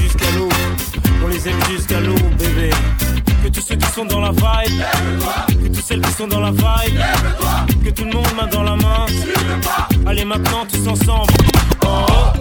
[0.00, 0.48] Jusqu'à l'eau,
[1.24, 2.70] on les aime jusqu'à l'eau, bébé.
[3.42, 4.82] Que tous ceux qui sont dans la vibe,
[5.62, 6.98] que tous celles qui sont dans la vibe,
[7.84, 9.06] que tout le monde main dans la main.
[10.06, 11.32] Allez maintenant tous ensemble.
[11.86, 12.32] En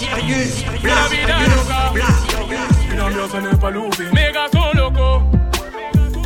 [0.00, 1.92] Vida loca.
[2.92, 4.04] Une ambiance à ne pas louper.
[4.12, 5.22] Mes gars sont locaux.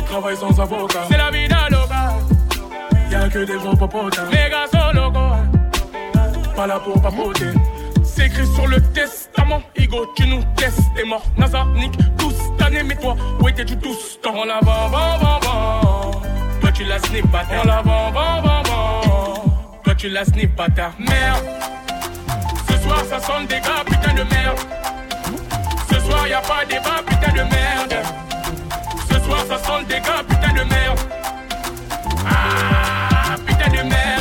[0.07, 1.05] Travaille sans avocat.
[1.09, 2.15] C'est la vida loca.
[3.11, 4.25] Y'a que des gros popotas.
[4.25, 5.35] Mes gars sont locaux.
[6.55, 7.51] Pas là pour papoter.
[8.03, 9.61] C'est écrit sur le testament.
[9.77, 10.81] Igo, tu nous testes.
[10.95, 11.23] T'es mort.
[11.37, 12.83] NASA, nique tous cette année.
[12.83, 14.33] Mais toi, où étais-tu tout ce temps?
[14.35, 16.11] On la vend, vend.
[16.59, 18.63] Toi, tu la snip pas On la vend, vend.
[19.83, 21.58] Toi, tu la snip pas ta merde.
[22.89, 24.57] Soir ça sonne des gars, putain de merde.
[25.91, 27.95] Ce soir y a pas débat, putain de merde.
[29.07, 30.99] Ce soir ça sonne des gars, putain de merde.
[32.25, 34.18] Ah, putain de merde.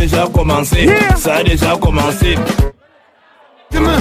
[0.00, 0.88] Déjà commencé.
[1.16, 2.36] Ça a déjà commencé.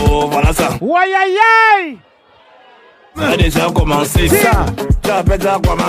[0.09, 0.69] Oh, voilà ça.
[0.69, 1.97] Aïe.
[3.15, 4.27] Ça a déjà commencé.
[4.27, 4.65] Ça.
[5.03, 5.85] Tu appelles ça comment?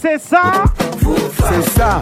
[0.00, 0.64] C'est ça.
[1.48, 2.00] C'est ça.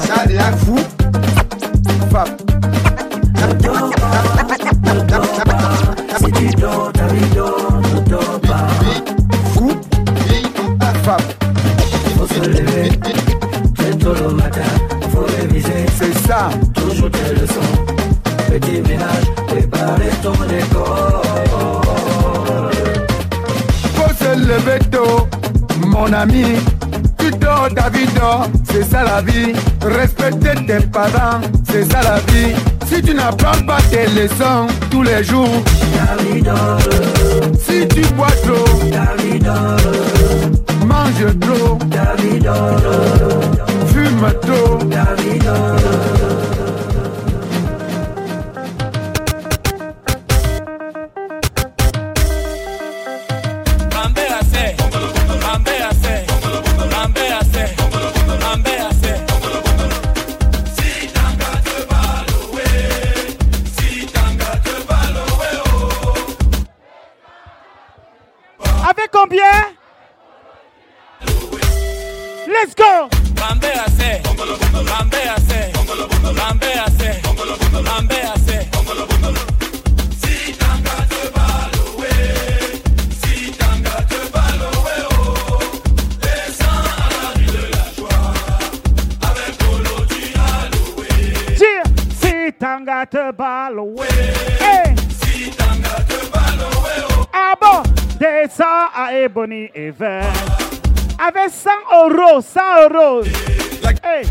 [0.00, 0.24] Ça
[14.04, 14.60] tôt le matin,
[15.12, 15.86] faut réviser.
[15.98, 16.50] C'est ça.
[16.74, 17.72] Toujours tes leçons.
[18.50, 21.22] Petit ménage, préparer ton école.
[23.96, 25.26] Faut se lever tôt,
[25.86, 26.44] mon ami.
[27.18, 29.52] Tu dors, ta vie dort, c'est ça la vie.
[29.82, 31.40] Respecter tes parents,
[31.70, 32.54] c'est ça la vie.
[32.86, 35.62] Si tu n'apprends pas tes leçons tous les jours.
[37.66, 38.64] Si tu bois trop.
[40.86, 41.78] Mange trop,
[44.90, 46.13] ta vie
[102.10, 102.60] euros 100
[102.90, 103.22] euros
[104.06, 104.22] Hey.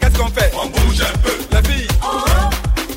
[0.00, 0.50] Qu'est-ce qu'on fait?
[0.54, 1.32] On bouge un peu.
[1.52, 1.86] La fille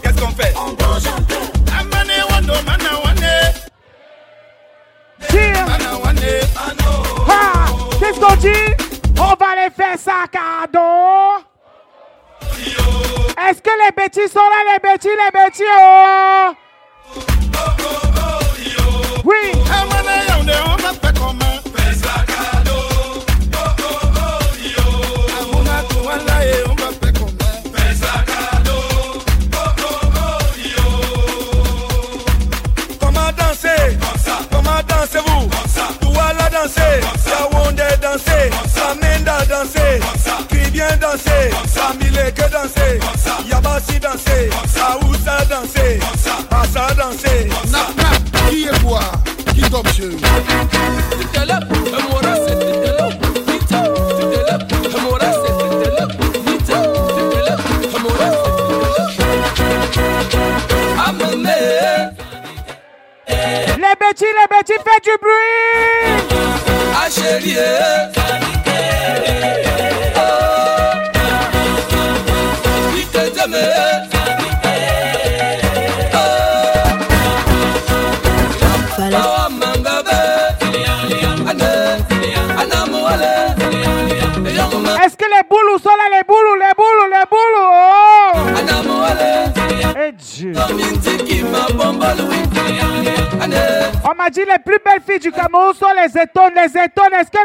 [0.01, 0.53] Qu'est-ce qu'on fait?
[0.57, 1.35] On bouge un peu.
[1.77, 3.35] Amane wando mana wane.
[5.29, 6.33] Dire Mana wane.
[7.27, 7.65] Ah,
[7.99, 8.73] Qu'est-ce qu'on dit?
[9.17, 9.97] On va les faire
[10.33, 11.43] à dos
[13.47, 16.14] Est-ce que les bêtis sont là, les bêtis, les bêtis oh
[94.43, 96.53] les plus belles filles du Cameroun sont les étones.
[96.55, 97.37] Les étones, est-ce que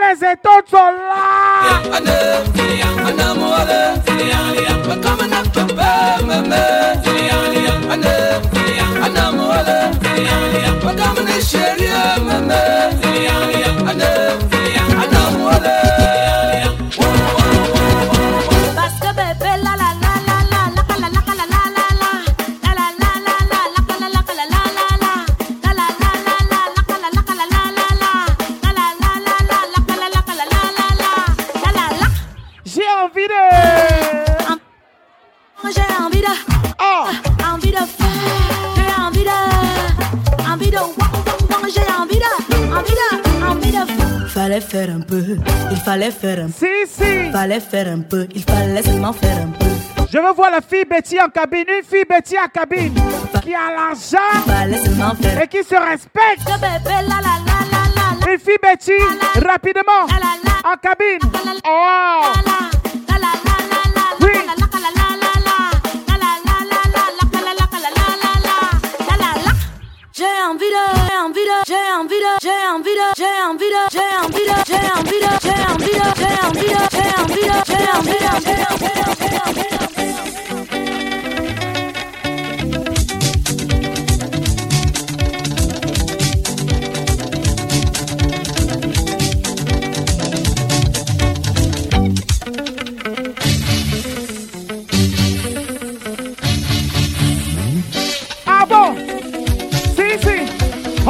[40.79, 40.93] envie
[41.67, 45.37] de j'ai envie de envie de envie de Fallait faire un peu,
[45.71, 46.67] il fallait faire un peu.
[46.67, 47.33] Si, si.
[47.33, 49.67] Fallait faire un peu, il fallait seulement faire un peu.
[50.13, 52.95] Je veux voir la fille Betty en cabine, une fille Betty en cabine
[53.43, 54.19] qui a l'argent
[55.43, 56.49] et qui se respecte.
[58.29, 58.93] Une fille Betty,
[59.45, 60.07] rapidement,
[60.65, 61.19] en cabine.
[61.67, 62.80] Oh!
[70.21, 70.75] J'ai envie de,
[71.07, 74.61] j'ai envie de, j'ai envie de, j'ai envie de, j'ai envie de, j'ai envie de,
[74.67, 78.21] j'ai envie de, j'ai envie de, j'ai envie de, j'ai envie de, j'ai envie de,
[78.21, 79.90] j'ai envie de, j'ai envie de.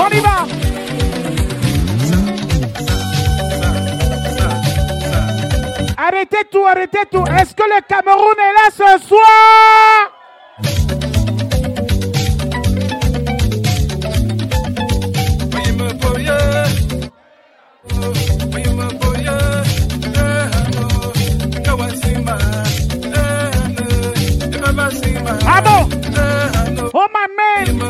[0.03, 0.47] On y va.
[5.99, 7.25] Arrêtez tout, arrêtez tout.
[7.27, 9.21] Est-ce que le Cameroun est là ce soir?
[25.47, 25.63] Ah?
[26.93, 27.90] Oh my man!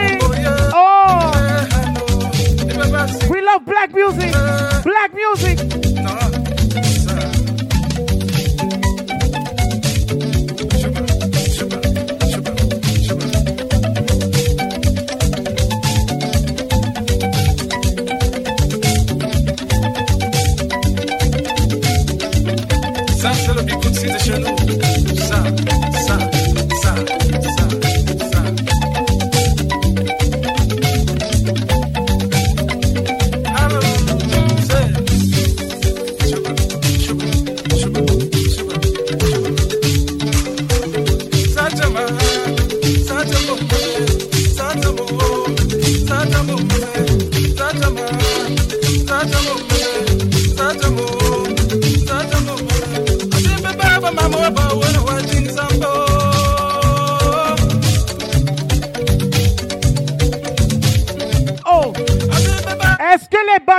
[0.00, 0.29] Yay!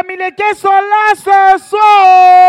[0.02, 2.41] familia, que solazo soy.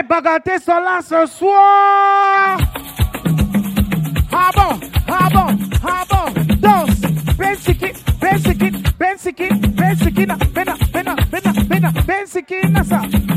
[0.00, 2.58] les bagatelles sont là ce soir.
[4.32, 7.00] Ah bon, ah bon, ah bon, danse.
[7.36, 8.78] Bensikina, Bensikina,
[9.74, 13.27] bena, bena, bena, Bensikina, Bensikina, Bensikina,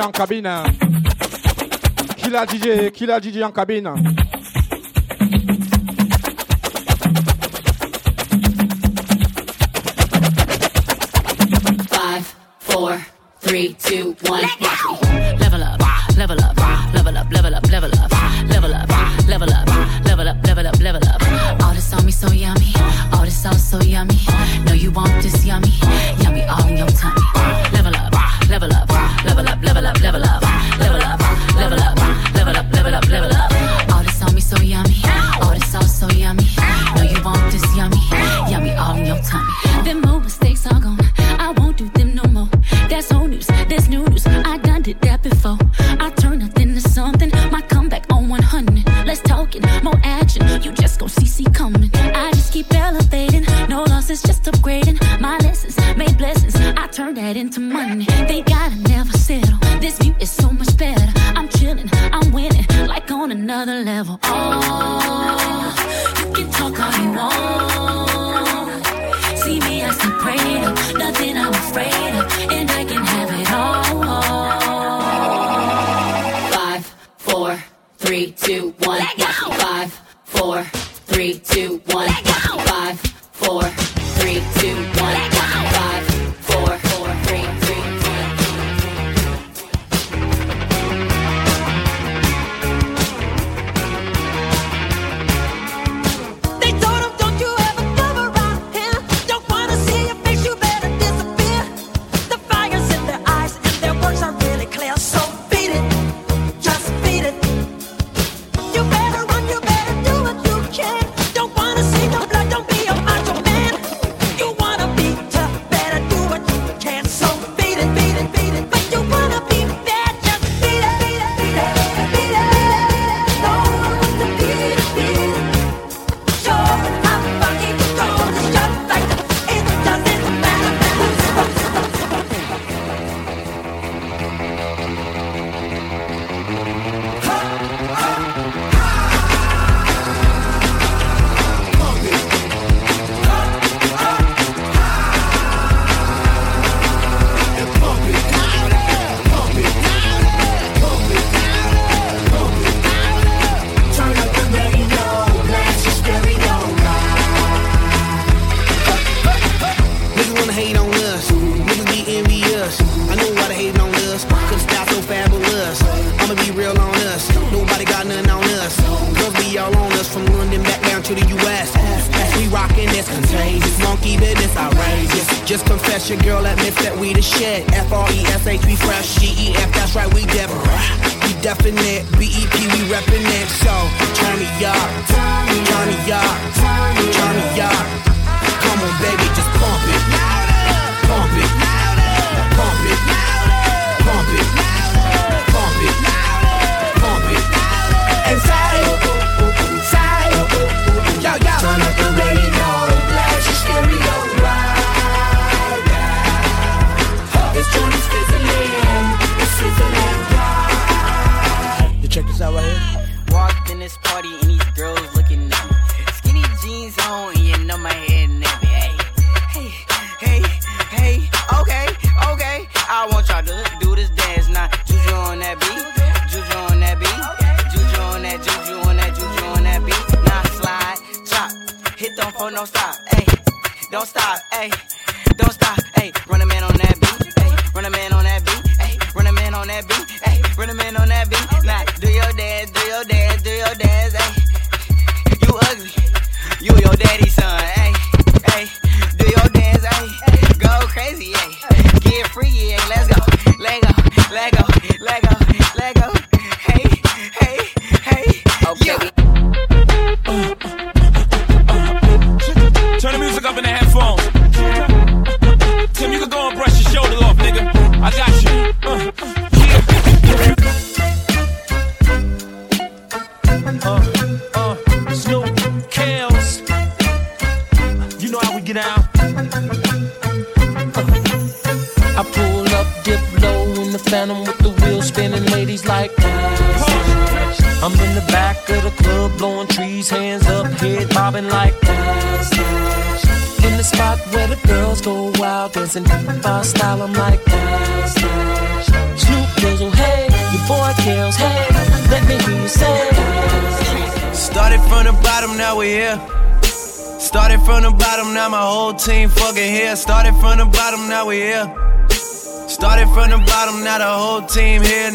[0.00, 0.50] En cabine.
[2.16, 3.92] Qui l'a DJ Qui l'a DJ en cabine?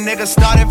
[0.10, 0.26] Team here.
[0.26, 0.69] Nigga, started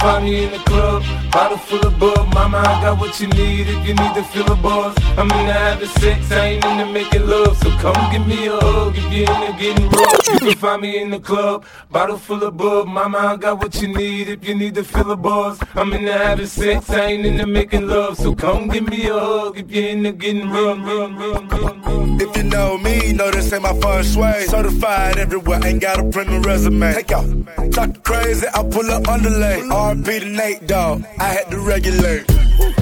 [0.00, 2.32] find me in the club, bottle full of bub.
[2.34, 4.96] Mama, I got what you need if you need to feel a buzz.
[5.18, 7.56] I'm into having sex, I ain't into making love.
[7.58, 10.26] So come give me a hug if you're into getting rough.
[10.32, 12.86] You can find me in the club, bottle full of bub.
[12.86, 15.58] Mama, I got what you need if you need to feel a buzz.
[15.74, 18.16] I'm into having sex, I ain't into making love.
[18.16, 20.78] So come give me a hug if you're into getting rough.
[20.78, 22.20] rough, rough, rough, rough.
[22.20, 24.46] If you know me, know this ain't my first shui.
[24.46, 26.92] Certified everywhere, ain't got a print a resume.
[26.94, 27.72] Take out.
[27.72, 29.60] Talk crazy, I pull up underlay.
[29.60, 31.04] RP to Nate, dog.
[31.18, 32.26] I had to regulate.
[32.26, 32.79] Dance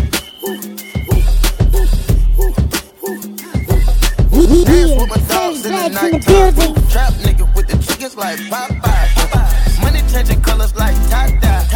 [5.63, 9.83] dogs in the night Trap nigga with the chickens like Popeye.
[9.83, 11.67] Money changing colors like tie-dye.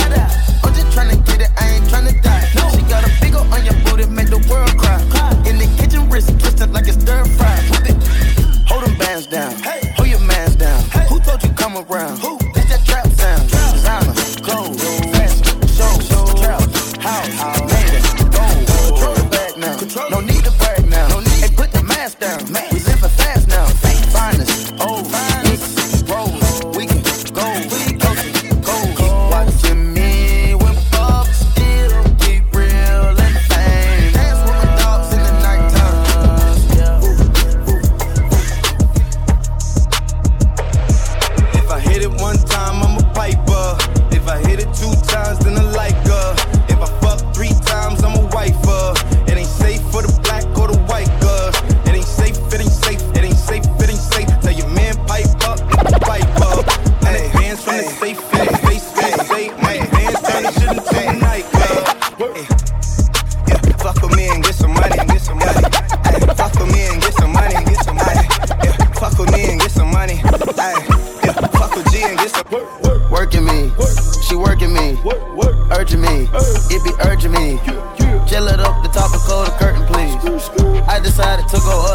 [0.64, 2.44] I'm just tryna get it, I ain't tryna die.
[2.74, 5.00] She got a big ol' on your booty, make the world cry.
[5.48, 7.56] In the kitchen, wrist twisted like it's stir fry.
[8.68, 9.81] Hold them bands down, hold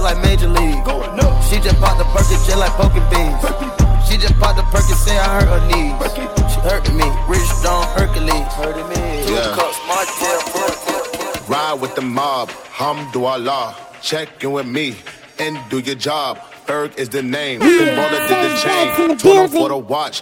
[0.07, 0.79] like Major League.
[1.49, 3.35] She just popped the Perkins just like poking beans.
[4.07, 5.95] She just popped the Perkins, say I hurt her knees.
[6.53, 8.47] She hurting me, rich Don Hercules.
[8.55, 9.01] Hurting me.
[9.27, 9.55] Two Yeah.
[9.55, 10.41] cups, Martell,
[11.49, 13.75] Ride with the mob, Hamdulillah.
[14.01, 14.95] Check in with me
[15.39, 16.39] and do your job.
[16.67, 17.59] Berg is the name.
[17.59, 17.65] The
[17.97, 19.17] baller did the chain.
[19.17, 20.21] Told him for the watch.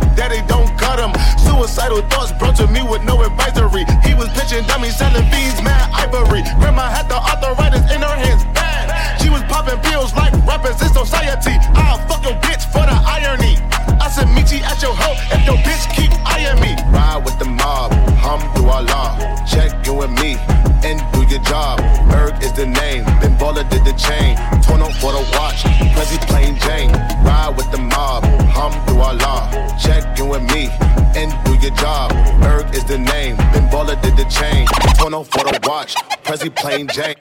[0.15, 1.11] Daddy don't cut him.
[1.39, 3.85] Suicidal thoughts brought to me with no advisory.
[4.03, 6.43] He was pitching dummies, selling beans, mad ivory.
[6.59, 8.91] Grandma had the arthritis in her hands, bad.
[9.21, 11.55] She was popping pills like rappers in society.
[11.75, 13.57] I'll fuck your bitch for the irony.
[14.01, 16.73] I said, meet you at your hoe if your bitch keep eyeing me.
[16.89, 19.45] Ride with the mob, Hamdulillah.
[19.45, 20.37] Check in with me
[20.83, 21.77] and do your job.
[22.09, 24.35] Berg is the name, Ben Baller did the chain.
[24.65, 25.61] Torn on for the watch,
[25.93, 26.91] Prezi plain Jane.
[27.23, 28.23] Ride with the mob,
[28.57, 29.77] Hamdulillah.
[29.79, 30.69] Check in with me
[31.15, 32.09] and do your job.
[32.41, 34.65] Berg is the name, Ben Baller did the chain.
[34.97, 35.93] Porno for the watch.
[36.25, 37.15] Prezi plain Jane.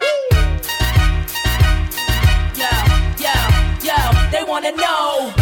[2.56, 2.72] Yo,
[3.20, 3.36] yo,
[3.84, 5.39] yo, they wanna know.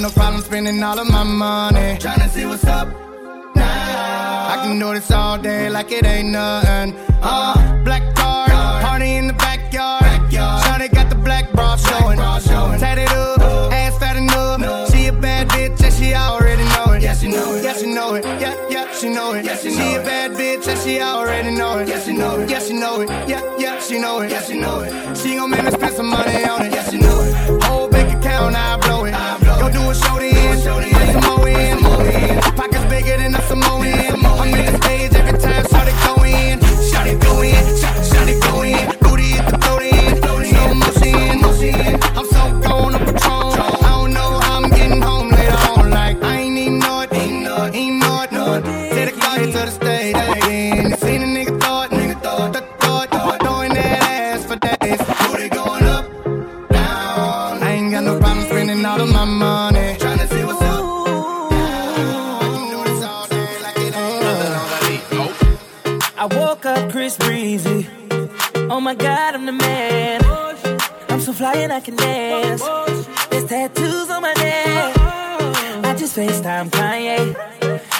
[0.00, 2.88] No problem spending all of my money, tryna see what's up.
[3.54, 6.94] Now I can do this all day like it ain't nothing.
[7.22, 8.46] Uh, black car,
[8.80, 10.02] party in the backyard.
[10.30, 13.40] Shawty got the black bra showing, tatted up,
[13.72, 14.90] ass fat enough.
[14.90, 17.02] She a bad bitch and she already know it.
[17.02, 17.64] Yeah, she know it.
[17.64, 18.24] Yeah, she know it.
[18.24, 19.44] Yeah, yeah, she know it.
[19.44, 20.00] Yeah, she, know she it.
[20.00, 21.88] a bad bitch and she already know it.
[21.88, 22.48] Yeah, she know it.
[22.48, 23.08] Yeah, she know it.
[23.28, 24.30] Yeah, yeah, she know it.
[24.30, 25.16] Yeah, she know it.
[25.18, 26.72] She gon' make me spend some money on it.
[26.72, 27.69] Yeah, she know it.
[28.40, 29.12] Account, I blow it.
[29.60, 31.78] Go do a show then, more in.
[32.56, 33.84] Pockets bigger than a Samoan.
[33.84, 36.58] I'm in the stage every time, shot it go in.
[36.90, 37.76] Shot it go in.
[37.76, 38.98] Shot it go in.
[39.00, 40.16] Booty at the throat in.
[40.22, 42.00] Slow motion.
[42.16, 43.20] I'm so gone on Patron.
[43.20, 45.90] I don't know how I'm getting home later on.
[45.90, 48.62] Like I ain't even know ain't know it, ain't know it.
[48.62, 49.99] The car to the stage,
[68.80, 70.22] Oh my god, I'm the man.
[71.10, 72.62] I'm so fly and I can dance.
[73.28, 74.96] There's tattoos on my neck.
[75.84, 77.36] I just FaceTime Kanye.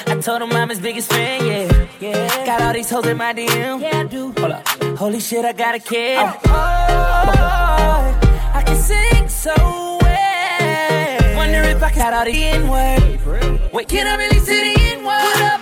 [0.07, 1.87] I told him I'm his biggest fan, yeah.
[2.01, 2.47] yeah.
[2.47, 3.83] Got all these hoes in my DM.
[3.83, 4.33] Yeah, I do.
[4.39, 4.67] Hold up.
[4.97, 6.19] Holy shit, I got a kid.
[6.47, 6.51] Oh,
[8.55, 9.53] I can sing so
[10.01, 11.37] well.
[11.37, 13.71] Wonder if I can got all the N-word.
[13.75, 15.60] Wait, can I really say the N-word?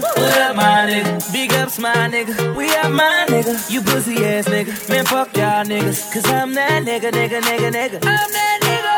[0.00, 1.32] What up, my nigga?
[1.32, 2.54] Big ups, my nigga.
[2.56, 3.70] We up, my nigga.
[3.70, 4.88] You pussy ass nigga.
[4.88, 6.12] Man, fuck y'all niggas.
[6.12, 7.96] Cause I'm that nigga, nigga, nigga, nigga.
[7.96, 8.96] I'm that nigga.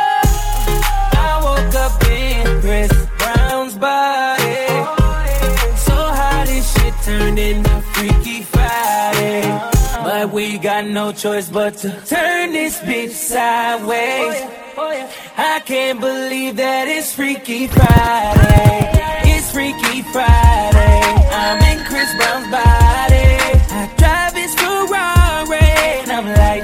[1.18, 4.66] I woke up in Chris Brown's body.
[5.78, 9.42] So how this shit turned into Freaky Friday.
[10.04, 14.42] But we got no choice but to turn this bitch sideways.
[15.38, 19.29] I can't believe that it's Freaky Friday.
[19.52, 21.02] Freaky Friday.
[21.32, 23.26] I'm in Chris Brown's body.
[23.72, 25.58] I drive his Ferrari.
[26.02, 26.60] And I'm like,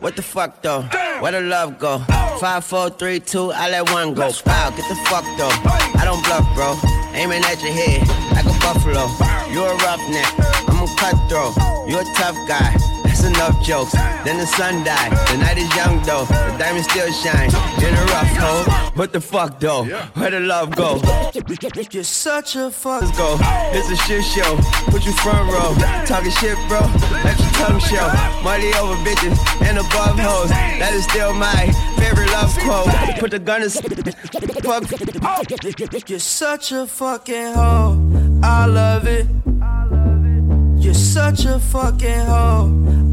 [0.00, 0.82] What the fuck though?
[1.20, 1.98] Where the love go?
[2.38, 4.30] Five, four, three, two, I let one go.
[4.46, 5.50] Wow, get the fuck though.
[5.98, 6.78] I don't bluff, bro.
[7.12, 9.08] Aiming at your head like a buffalo.
[9.52, 10.32] You a roughneck,
[10.68, 11.56] I'm a cutthroat.
[11.88, 12.95] You're a tough guy.
[13.16, 13.92] That's enough jokes.
[14.24, 15.10] Then the sun died.
[15.28, 16.26] The night is young though.
[16.26, 17.48] The diamond still shine.
[17.80, 18.64] In a rough hole.
[18.94, 19.84] What the fuck though?
[20.14, 21.00] Where the love go?
[21.90, 23.00] You're such a fuck.
[23.00, 23.38] Let's go.
[23.72, 24.58] It's a shit show.
[24.90, 25.74] Put you front row.
[26.04, 26.80] Talking shit, bro.
[27.24, 28.06] Let your tongue show.
[28.44, 30.50] Money over bitches and above hoes.
[30.50, 33.18] That is still my favorite love quote.
[33.18, 33.70] Put the gun in.
[35.22, 36.10] Fuck.
[36.10, 38.40] You're such a fucking hoe.
[38.42, 39.26] I love it.
[40.78, 43.05] You're such a fucking hoe.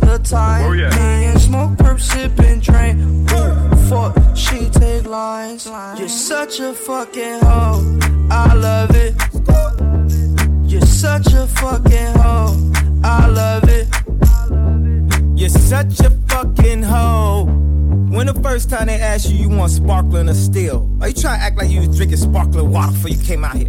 [0.00, 0.64] The time?
[0.64, 0.90] Oh, yeah.
[0.90, 3.26] Me and smoke, perp, sipping, drain.
[3.30, 4.16] Ooh, fuck.
[4.36, 5.66] She take lines.
[5.98, 7.98] You're such a fucking hoe.
[8.30, 9.14] I love it.
[10.70, 12.72] You're such a fucking hoe.
[13.04, 13.88] I love it.
[15.38, 17.46] You're such a fucking hoe.
[18.10, 20.88] When the first time they asked you, you want sparkling or still?
[21.00, 23.56] Are you trying to act like you was drinking sparkling water before you came out
[23.56, 23.68] here?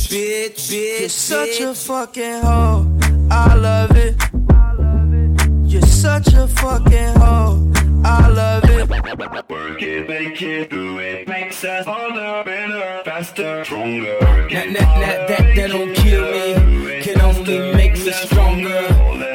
[0.07, 0.99] Bitch, bitch.
[0.99, 2.85] You're such a fucking hoe.
[3.29, 4.15] I love it.
[5.71, 7.71] You're such a fucking hoe.
[8.03, 8.89] I love it.
[9.49, 11.27] Work it, make it, do it.
[11.27, 14.17] Makes us harder, better, faster, stronger.
[14.19, 18.87] That, that, that, that, that don't kill me, can only make me stronger.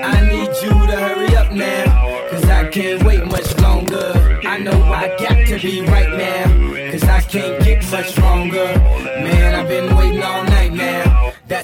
[0.05, 4.41] I need you to hurry up now, cause I can't wait much longer.
[4.45, 9.06] I know I got to be right now, cause I can't get much stronger.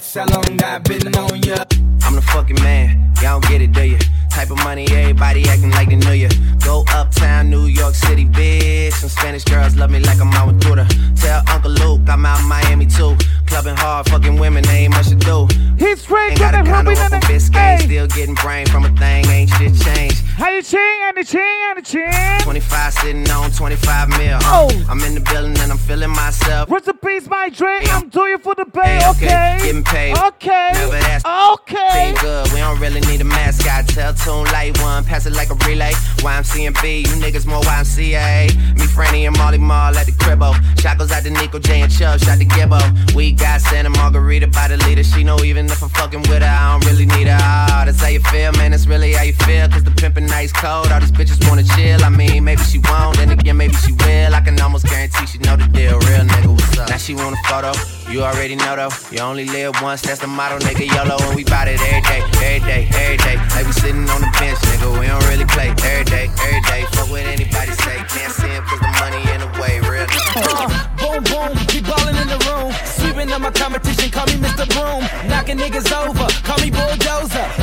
[0.02, 1.64] That's how long I've been on ya.
[2.02, 3.98] I'm the fucking man, y'all don't get it, do you?
[4.42, 6.28] Type of money, everybody acting like they know you.
[6.64, 8.92] Go uptown, New York City, bitch.
[8.94, 10.84] Some Spanish girls love me like I'm out with Twitter.
[11.14, 13.16] Tell Uncle Luke I'm out in Miami too.
[13.46, 15.46] Clubbing hard, fucking women, they ain't much to do.
[15.78, 19.50] He's straight got a condo up on Biscayne, still getting brain from a thing, ain't
[19.50, 20.24] shit changed.
[20.36, 22.40] How you ching and the ching and the ching?
[22.42, 24.38] 25 sitting on 25 mil.
[24.38, 24.40] Uh.
[24.44, 24.86] Oh.
[24.88, 26.68] I'm in the building and I'm feeling myself.
[26.68, 27.92] What's the piece, my drink?
[27.94, 29.58] I'm doing for the pay, Hey, okay?
[29.62, 30.16] Getting paid.
[30.18, 30.70] Okay.
[30.72, 32.14] Never that's Okay.
[32.20, 32.52] Good.
[32.52, 33.86] We don't really need a mascot.
[33.88, 35.92] Tell tune light one, pass it like a relay.
[36.22, 38.54] YMCMB, you niggas more YMCA.
[38.78, 40.54] Me, Franny, and Molly Mall at the cribbo.
[40.80, 42.80] Shot goes out to Nico J and Chubb, shot to Gibbo.
[43.14, 45.04] We got Santa Margarita by the leader.
[45.04, 47.38] She know even if I'm fucking with her, I don't really need her.
[47.40, 48.70] Oh, that's how you feel, man.
[48.70, 49.68] That's really how you feel.
[49.68, 50.90] Cause the pimpin' nice cold.
[50.92, 52.02] All these bitches wanna chill.
[52.04, 54.34] I mean, maybe she won't, then again, maybe she will.
[54.34, 55.98] I can almost guarantee she know the deal.
[56.00, 56.88] Real nigga, what's up?
[56.88, 58.01] Now she want a photo.
[58.12, 58.92] You already know though.
[59.10, 60.84] You only live once, that's the motto, nigga.
[60.84, 63.36] YOLO, and we bout it every day, every day, every day.
[63.56, 65.00] Like we sitting on the bench, nigga.
[65.00, 66.84] We don't really play every day, every day.
[66.92, 67.96] Fuck what anybody say.
[68.12, 70.04] Can't see him cause the money in the way, real
[70.36, 70.68] Uh,
[71.00, 72.68] boom, boom, keep ballin' in the room.
[72.84, 74.68] Sweeping up my competition, call me Mr.
[74.68, 75.08] Broom.
[75.32, 77.61] Knocking niggas over, call me Bulldozer.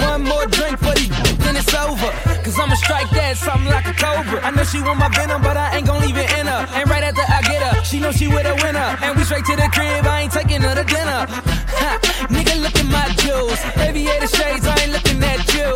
[2.80, 4.40] Strike that something like a cobra.
[4.42, 6.64] I know she want my venom, but I ain't gon' leave it in her.
[6.74, 8.90] And right after I get her, she know she with a winner.
[9.04, 11.28] And we straight to the crib, I ain't taking her to dinner.
[11.28, 11.92] Ha,
[12.32, 13.60] nigga, look at my jewels.
[13.78, 15.70] Aviator shades, I ain't looking at you.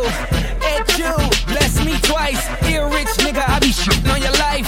[0.64, 1.14] At you,
[1.52, 2.40] bless me twice.
[2.68, 4.66] Ear rich nigga, I be shitting on your life.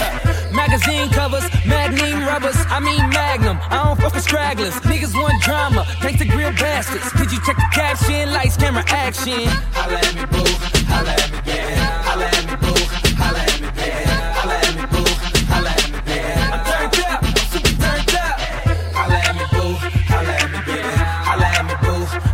[0.53, 3.57] Magazine covers, magnum rubbers, I mean magnum.
[3.69, 4.73] I don't fuck with stragglers.
[4.89, 7.09] Niggas want drama, thanks to grill bastards.
[7.11, 8.31] Could you check the caption?
[8.33, 9.47] Lights, camera, action.
[9.73, 10.43] Holla at me, boo.
[10.91, 11.76] Holla at me, yeah.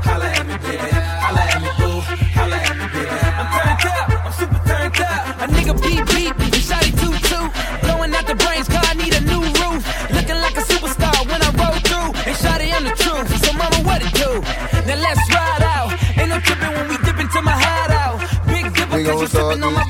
[0.06, 1.24] Holla at me, yeah.
[1.24, 2.00] Holla at me, boo.
[2.38, 3.40] Holla at me, yeah.
[3.40, 5.22] I'm turned up, I'm super turned up.
[5.41, 7.50] A nigga beep beep, shotty toot toot.
[7.82, 9.82] Blowing out the brains, car I need a new roof.
[10.14, 12.10] Looking like a superstar when I roll through.
[12.30, 13.28] And shotty, I'm the truth.
[13.44, 14.32] So mama, what it do?
[14.88, 15.90] Now let's ride out.
[16.18, 18.20] Ain't no tripping when we dip into my hideout.
[18.48, 19.86] Big dipper, cause you sipping on my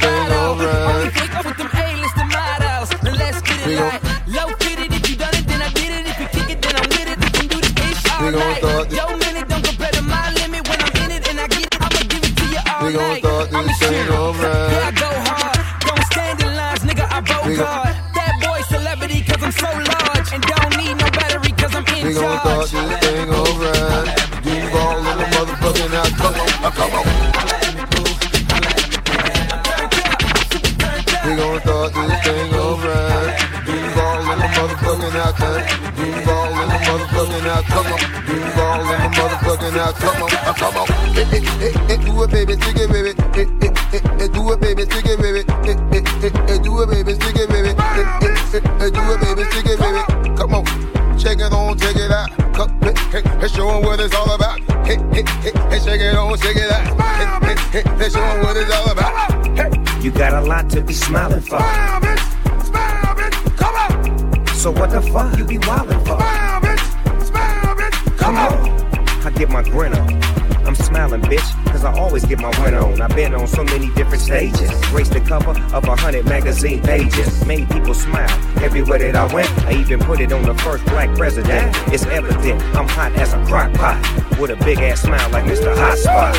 [74.33, 74.71] stages.
[74.89, 77.45] Graced the cover of a hundred magazine pages.
[77.45, 78.31] Made people smile
[78.63, 79.49] everywhere that I went.
[79.67, 81.75] I even put it on the first black president.
[81.93, 83.99] It's evident I'm hot as a crock pot.
[84.39, 85.71] With a big ass smile like Mr.
[85.77, 86.35] Hot Spot.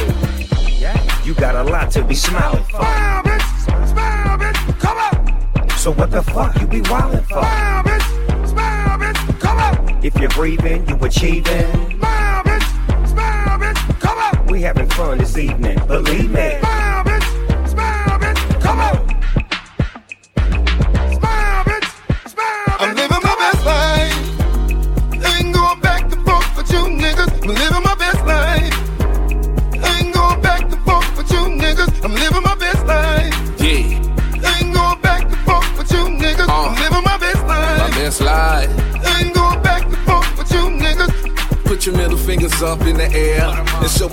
[1.25, 2.85] You got a lot to be smiling for.
[5.79, 7.45] So what the fuck you be wildin' for?
[10.05, 12.01] If you're breathing, you achieving.
[14.49, 15.79] We having fun this evening.
[15.87, 16.59] Believe me.
[16.61, 16.84] Smile,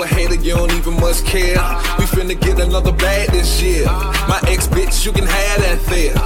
[0.01, 1.57] a hater you don't even much care.
[1.97, 3.85] We finna get another bag this year.
[4.27, 6.17] My ex bitch, you can have that there.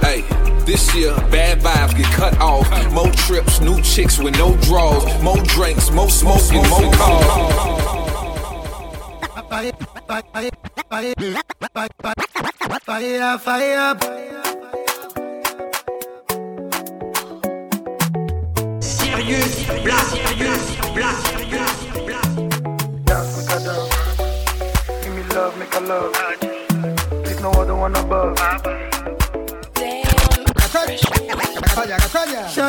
[0.00, 0.24] Hey.
[0.64, 2.68] This year, bad vibes get cut off.
[2.92, 5.04] More trips, new chicks with no draws.
[5.20, 7.26] More drinks, more smoking, more calls.
[9.48, 9.72] Fire,
[10.28, 10.50] fire.
[13.50, 14.19] Sérieux,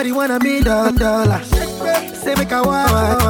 [0.02, 1.44] Shawty want a million dollar.
[1.44, 3.21] Say make a wire,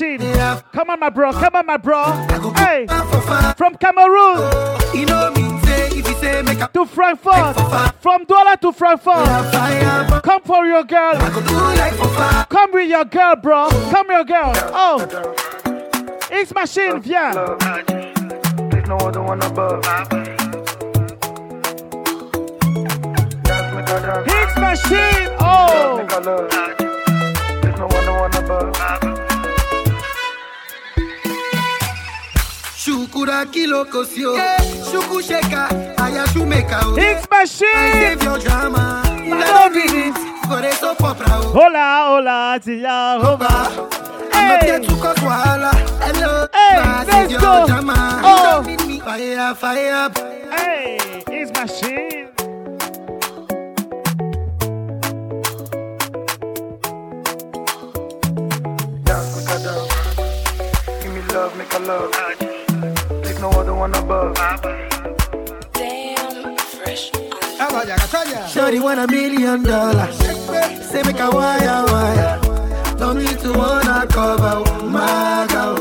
[0.00, 0.62] Machine.
[0.72, 1.32] Come on, my bro.
[1.32, 2.04] Come on, my bro.
[2.56, 2.86] Hey.
[3.56, 4.50] From Cameroon
[4.94, 5.32] You know
[6.72, 7.56] to Frankfurt.
[8.00, 10.22] From Douala to Frankfurt.
[10.22, 11.14] Come for your girl.
[12.48, 13.68] Come with your girl, bro.
[13.68, 14.52] Come with your girl.
[14.72, 15.06] Oh.
[16.30, 17.36] it's Machine, viens.
[18.70, 20.19] There's
[33.50, 34.36] Shukura kilo kosio.
[34.36, 34.58] Eh,
[34.90, 35.68] shuku sheka.
[35.98, 36.80] Aya shumeka.
[36.84, 36.96] oh.
[36.96, 37.92] X I Machine.
[37.92, 39.02] save your drama.
[39.28, 40.14] love Love it.
[40.48, 41.26] For the soap opera.
[41.30, 41.52] oh.
[41.52, 43.88] Hola, hola, tia, hola.
[44.32, 44.66] I'm not Hey.
[44.66, 45.70] here to cause wahala.
[46.00, 46.46] Hello.
[46.52, 47.66] Hey, let's go.
[47.66, 48.20] drama.
[48.24, 48.64] Oh.
[48.68, 49.00] You me.
[49.00, 50.10] Fire, fire.
[50.50, 50.98] Hey,
[51.28, 52.28] X Machine.
[59.04, 61.02] Dance, make a dance.
[61.02, 62.49] Give me love, make a love.
[63.40, 64.34] There's no other one above.
[65.72, 67.10] Damn, fresh.
[68.52, 70.14] Shorty want a million dollars.
[70.90, 72.38] Say make a wire, wire.
[72.98, 75.76] Don't need to wanna cover my girl.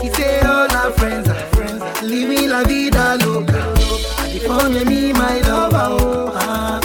[0.00, 1.82] He say all our friends are friends.
[2.00, 3.74] Living la vida loca.
[4.18, 5.88] California, me, my lover.
[5.98, 6.80] Oh, ah.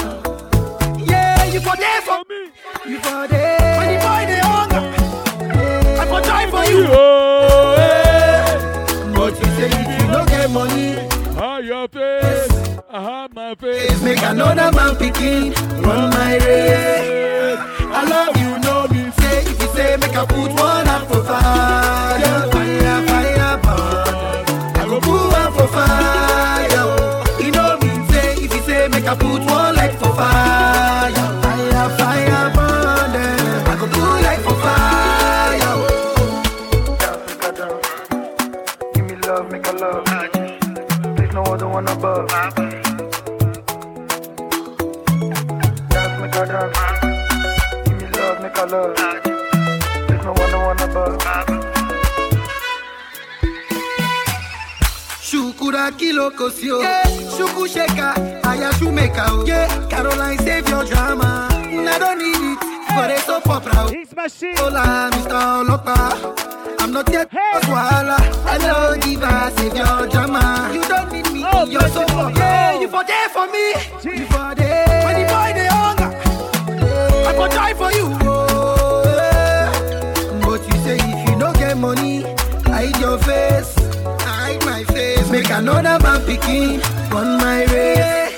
[0.97, 2.49] Yeah, you for there for me.
[2.87, 3.77] You for there.
[3.77, 7.16] When the boy they hunger, I for die for you.
[13.55, 14.01] Face.
[14.03, 17.57] Make another man picking run my race.
[17.89, 21.23] I love you, no mean say if you say make I put one up for
[21.23, 24.45] fire, fire, fire, burn.
[24.75, 27.41] I go put one for fire.
[27.41, 29.76] You know mean say if you say make I put one
[55.77, 56.81] Shukura kilo kosio.
[57.37, 59.25] Shuku sheka, aya shumeka.
[59.29, 59.45] oh.
[59.45, 61.47] Yeah, Caroline save your drama.
[61.51, 62.59] I don't need it
[62.93, 63.91] for the soap opera.
[63.93, 64.55] X Machine.
[64.57, 65.39] Hola, Mr.
[65.61, 66.79] Olopa.
[66.79, 67.59] I'm not yet hey.
[67.61, 68.17] Swala.
[68.47, 70.71] Hello, diva, save your drama.
[70.73, 72.73] You don't need me, Oh, you're so baby, yeah.
[72.75, 72.81] oh.
[72.81, 75.03] You for there for me, you for there.
[75.05, 76.09] When the boy they hunger,
[77.27, 78.26] I for die for you.
[85.57, 88.29] Another man picking on my way.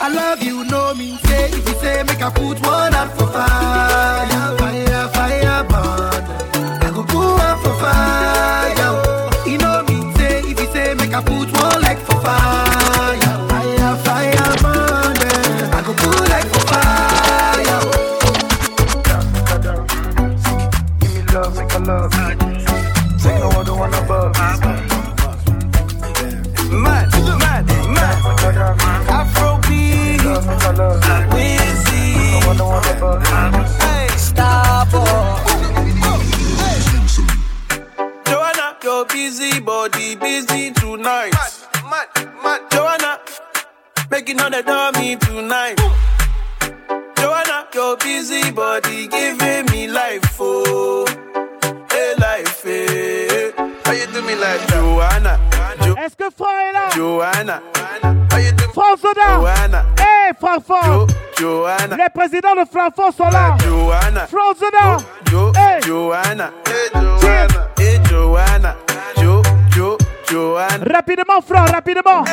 [0.00, 3.26] I love you, no mean say if you say make I put one up for
[3.26, 6.22] fire, fire, fire, burn.
[6.84, 9.50] I go put one for fire.
[9.50, 11.48] You know mean say if you say make I put
[44.26, 45.76] making all the dummy tonight.
[47.16, 51.06] Joanna, your busy body giving me life, oh,
[51.90, 53.52] hey life, hey.
[53.84, 55.38] How you do me like Joanna?
[55.98, 56.88] Est-ce que Franc est là?
[56.90, 57.62] Joanna.
[58.74, 59.40] Franck Soda.
[59.40, 59.84] Joanna.
[59.98, 61.06] Hey, Franfort.
[61.38, 61.96] Joanna.
[61.96, 63.56] Les présidents de Franfort sont là.
[63.64, 64.26] Joanna.
[64.26, 64.96] Franck Soda.
[65.30, 65.80] Jo, Hey.
[65.82, 66.50] Joanna.
[66.66, 67.68] Hey, Joanna.
[67.78, 68.76] Hey, Joanna.
[69.18, 69.96] Jo, Jo,
[70.28, 70.84] Joanna.
[70.92, 72.24] Rapidement, Franck, rapidement.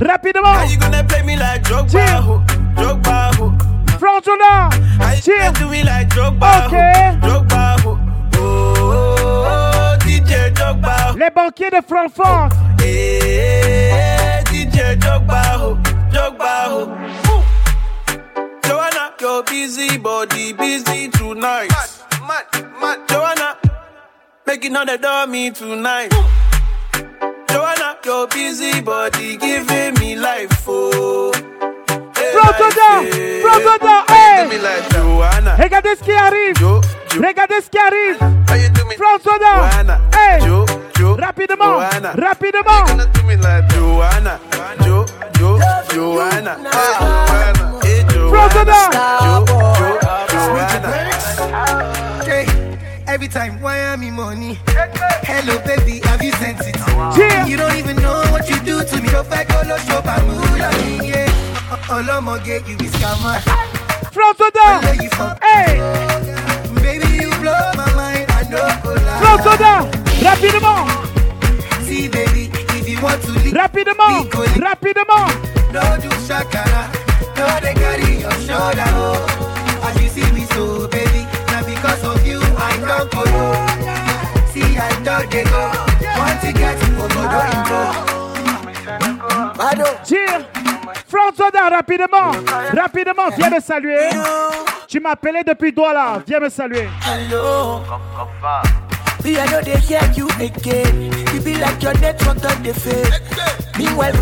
[0.00, 0.46] Rapidement.
[0.46, 2.44] How you gonna play me like Drogba?
[2.76, 3.68] Drogba.
[4.28, 4.68] Soda.
[4.98, 6.50] How you gonna do me like Drogba?
[6.62, 6.76] ho?
[6.76, 7.20] Ok.
[7.22, 7.80] Drogba.
[7.80, 7.98] ho?
[8.34, 11.16] Oh, oh, oh, DJ Drogba.
[11.18, 12.52] Les banquiers de Francfort.
[12.80, 15.76] Hey, DJ Drogba.
[16.12, 16.88] Drogba.
[18.64, 21.70] Joanna, your busy body busy tonight.
[22.26, 22.44] Mad,
[22.80, 23.56] mad, Joanna,
[24.46, 26.10] making all the dummy tonight.
[26.10, 26.37] Joanna,
[28.08, 31.30] your busy body giving me life, oh.
[32.16, 33.42] Hey, Francoda, life, hey.
[33.42, 34.44] Francoda, How hey.
[34.44, 35.56] do me like Joanna?
[35.58, 36.56] Regardez ce qui arrive.
[37.20, 38.18] Regardez ce qui arrive.
[38.48, 38.96] How you do me?
[38.96, 39.52] Francoda.
[39.60, 40.00] Joanna.
[40.14, 40.40] Hey.
[40.40, 40.64] Jo,
[40.96, 41.68] Jo, Rapidement.
[41.68, 42.12] Joanna.
[42.16, 42.66] Rapidement.
[42.66, 44.40] How you gonna do me like Joanna?
[44.84, 45.04] Jo,
[45.38, 45.58] Jo,
[45.92, 46.56] Joanna.
[46.64, 47.64] Hey, Joanna.
[47.82, 48.30] Hey, Joanna.
[48.32, 48.78] Francoda.
[49.20, 52.07] Jo, Jo, Joanna.
[53.08, 54.58] Every time, why am I money?
[55.24, 56.76] Hello, baby, have you sent it?
[57.16, 57.46] Yeah.
[57.46, 59.08] You don't even know what you do to me.
[59.08, 60.70] Go back, go low, show, bamula,
[61.02, 61.26] yeah.
[61.88, 63.40] Olomoge, you be scammer.
[64.12, 64.60] Francoda.
[64.60, 65.42] I know you fuck.
[65.42, 65.77] Hey.
[91.38, 92.32] Rapidement.
[92.74, 94.10] Rapidement, viens me saluer.
[94.88, 96.22] Tu appelé depuis Douala.
[96.26, 96.88] Viens me saluer.
[97.02, 97.80] Hello.
[99.24, 101.12] Me, I know they hear you again.
[101.34, 103.28] You be like your network on the.
[103.76, 104.12] Meanwhile,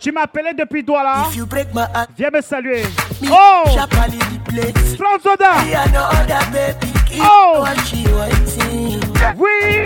[0.00, 1.26] Tu appelé depuis Douala.
[1.28, 2.82] if you break my heart, Viens me saluer.
[3.20, 3.64] me Oh.
[3.74, 4.96] sharply replace.
[4.96, 5.64] Francoda.
[5.64, 6.92] Me, I know other baby.
[7.06, 7.60] Keep Oh.
[7.60, 9.00] what she waiting?
[9.36, 9.84] Oui.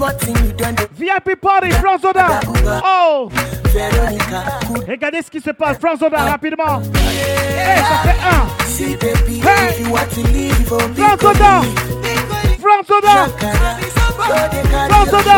[0.00, 0.74] Smart thing you done.
[0.76, 2.40] the VIP party, Francoda.
[2.82, 3.28] Oh.
[3.64, 4.58] Veronica.
[4.72, 4.88] Good.
[4.88, 5.76] Regardez ce qui se passe.
[5.76, 6.80] Francoda, rapidement.
[6.94, 8.48] Hey, ça fait un.
[8.64, 9.68] See, baby, Hey.
[9.68, 11.60] if you want to leave, oh, be Francoda.
[12.62, 13.28] Francoda.
[14.88, 15.36] Francoda.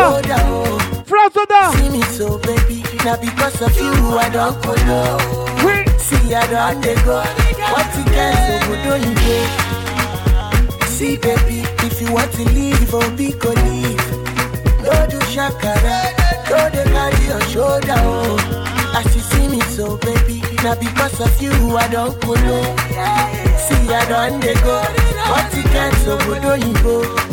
[1.07, 1.71] Francoda.
[1.75, 2.83] See me so, baby.
[3.03, 5.17] Now because of you, I don't go low.
[5.65, 5.83] Oui.
[5.97, 7.19] See, I don't dey go.
[7.19, 10.87] What you can so good, don't you?
[10.87, 13.72] See, baby, if you want to leave, oh, be leave.
[14.93, 15.97] No do shakara,
[16.49, 18.93] no dey carry your shoulder, oh.
[18.95, 22.63] As you see me so, baby, now because of you, I don't go low.
[23.65, 24.81] See, I don't dey go.
[25.29, 27.32] What you can so good, don't you?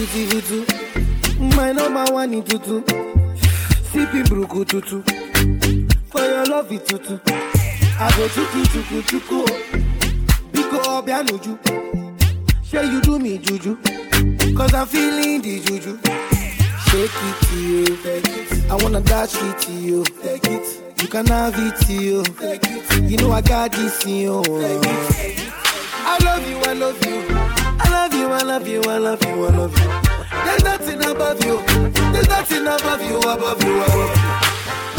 [0.00, 0.64] Beautiful too.
[1.56, 2.82] My number one in tutu.
[3.92, 5.02] Sipping bruku tutu.
[6.08, 7.20] For your love it tutu.
[7.26, 9.44] I go tutu tuku tuku.
[10.52, 11.58] Biko obianuju.
[12.64, 13.76] Sure you do me juju.
[14.56, 15.98] Cause I'm feeling the juju.
[16.88, 17.98] Shake it to you.
[18.02, 18.70] It.
[18.70, 20.04] I wanna dash it to you.
[20.22, 21.02] Take it.
[21.02, 22.22] You can have it to you.
[22.22, 23.10] Take it.
[23.10, 24.42] You know I got this in you.
[24.46, 27.59] I love you, I love you.
[27.82, 29.88] I love you, I love you, I love you, I love you.
[30.44, 31.60] There's nothing above you.
[32.12, 34.16] There's nothing above you, above you, above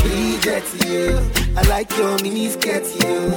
[0.04, 0.10] you.
[0.10, 1.20] Reject you.
[1.58, 3.34] I like your mini skirt, you.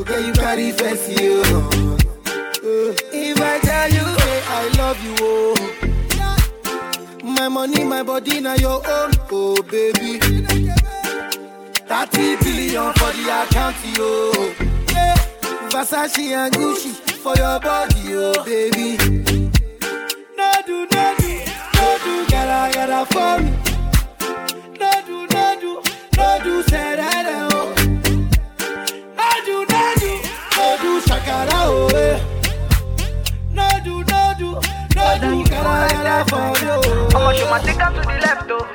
[0.00, 1.42] Okay, you carry fancy, you.
[1.42, 5.54] Uh, if I tell you, hey, I love you, oh.
[7.22, 10.18] My money, my body, now your own, oh baby.
[11.88, 13.76] 30 billion for the account.
[14.92, 15.16] Yeah.
[15.70, 18.96] Versace and Gucci for your body, oh baby.
[20.36, 21.40] No do, no do,
[21.74, 23.50] no do, gotta, gotta for me.
[24.78, 25.82] No do, no do,
[26.16, 27.74] no do, say that, oh.
[29.16, 30.12] No do, no do,
[30.56, 32.27] no do, shakara, oh, eh.
[35.20, 36.76] Do, gotta for you.
[37.16, 38.66] I'ma show my take to the left, oh.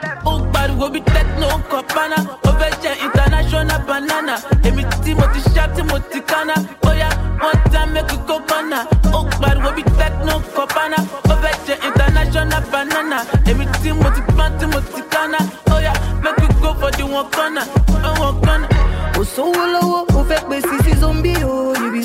[7.72, 8.18] Time make we
[9.62, 10.98] go bí techno kọ̀pánà,
[11.30, 11.52] ó fẹ́
[11.88, 13.18] international banana.
[13.50, 15.40] Èmi tí mo ti pọ́n tí mo ti kánná,
[16.24, 17.66] make we go for the one corner,
[18.22, 18.70] one corner.
[19.14, 22.02] Kò sówó lọ́wọ́, ó fẹ́ pè sí sí zombie o, you be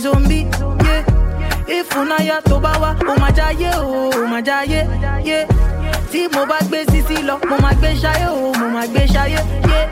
[1.68, 1.82] Yeah.
[1.84, 4.86] Ìfúnnáyà tó bá wá, ó máa jáyé o, ó máa jáyé.
[5.24, 5.47] Yeah.
[6.10, 9.40] Tí mo bá gbé sisi lọ, mo máa gbé ṣayé o, mo máa gbé ṣayé.
[9.68, 9.88] Yeah.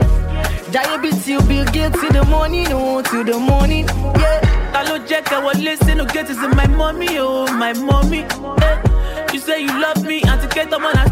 [0.71, 3.85] Jáyé bí till Bill Gates till the morning o, till the morning.
[4.19, 4.41] Yeah.
[4.73, 8.19] Ta ló jẹ́ kẹ́ wọlé sínú gate is my mommy, oh my mommy.
[8.61, 8.77] Eh.
[9.33, 11.07] You say you love me, àti kẹ́tọ́ mọ́ náà.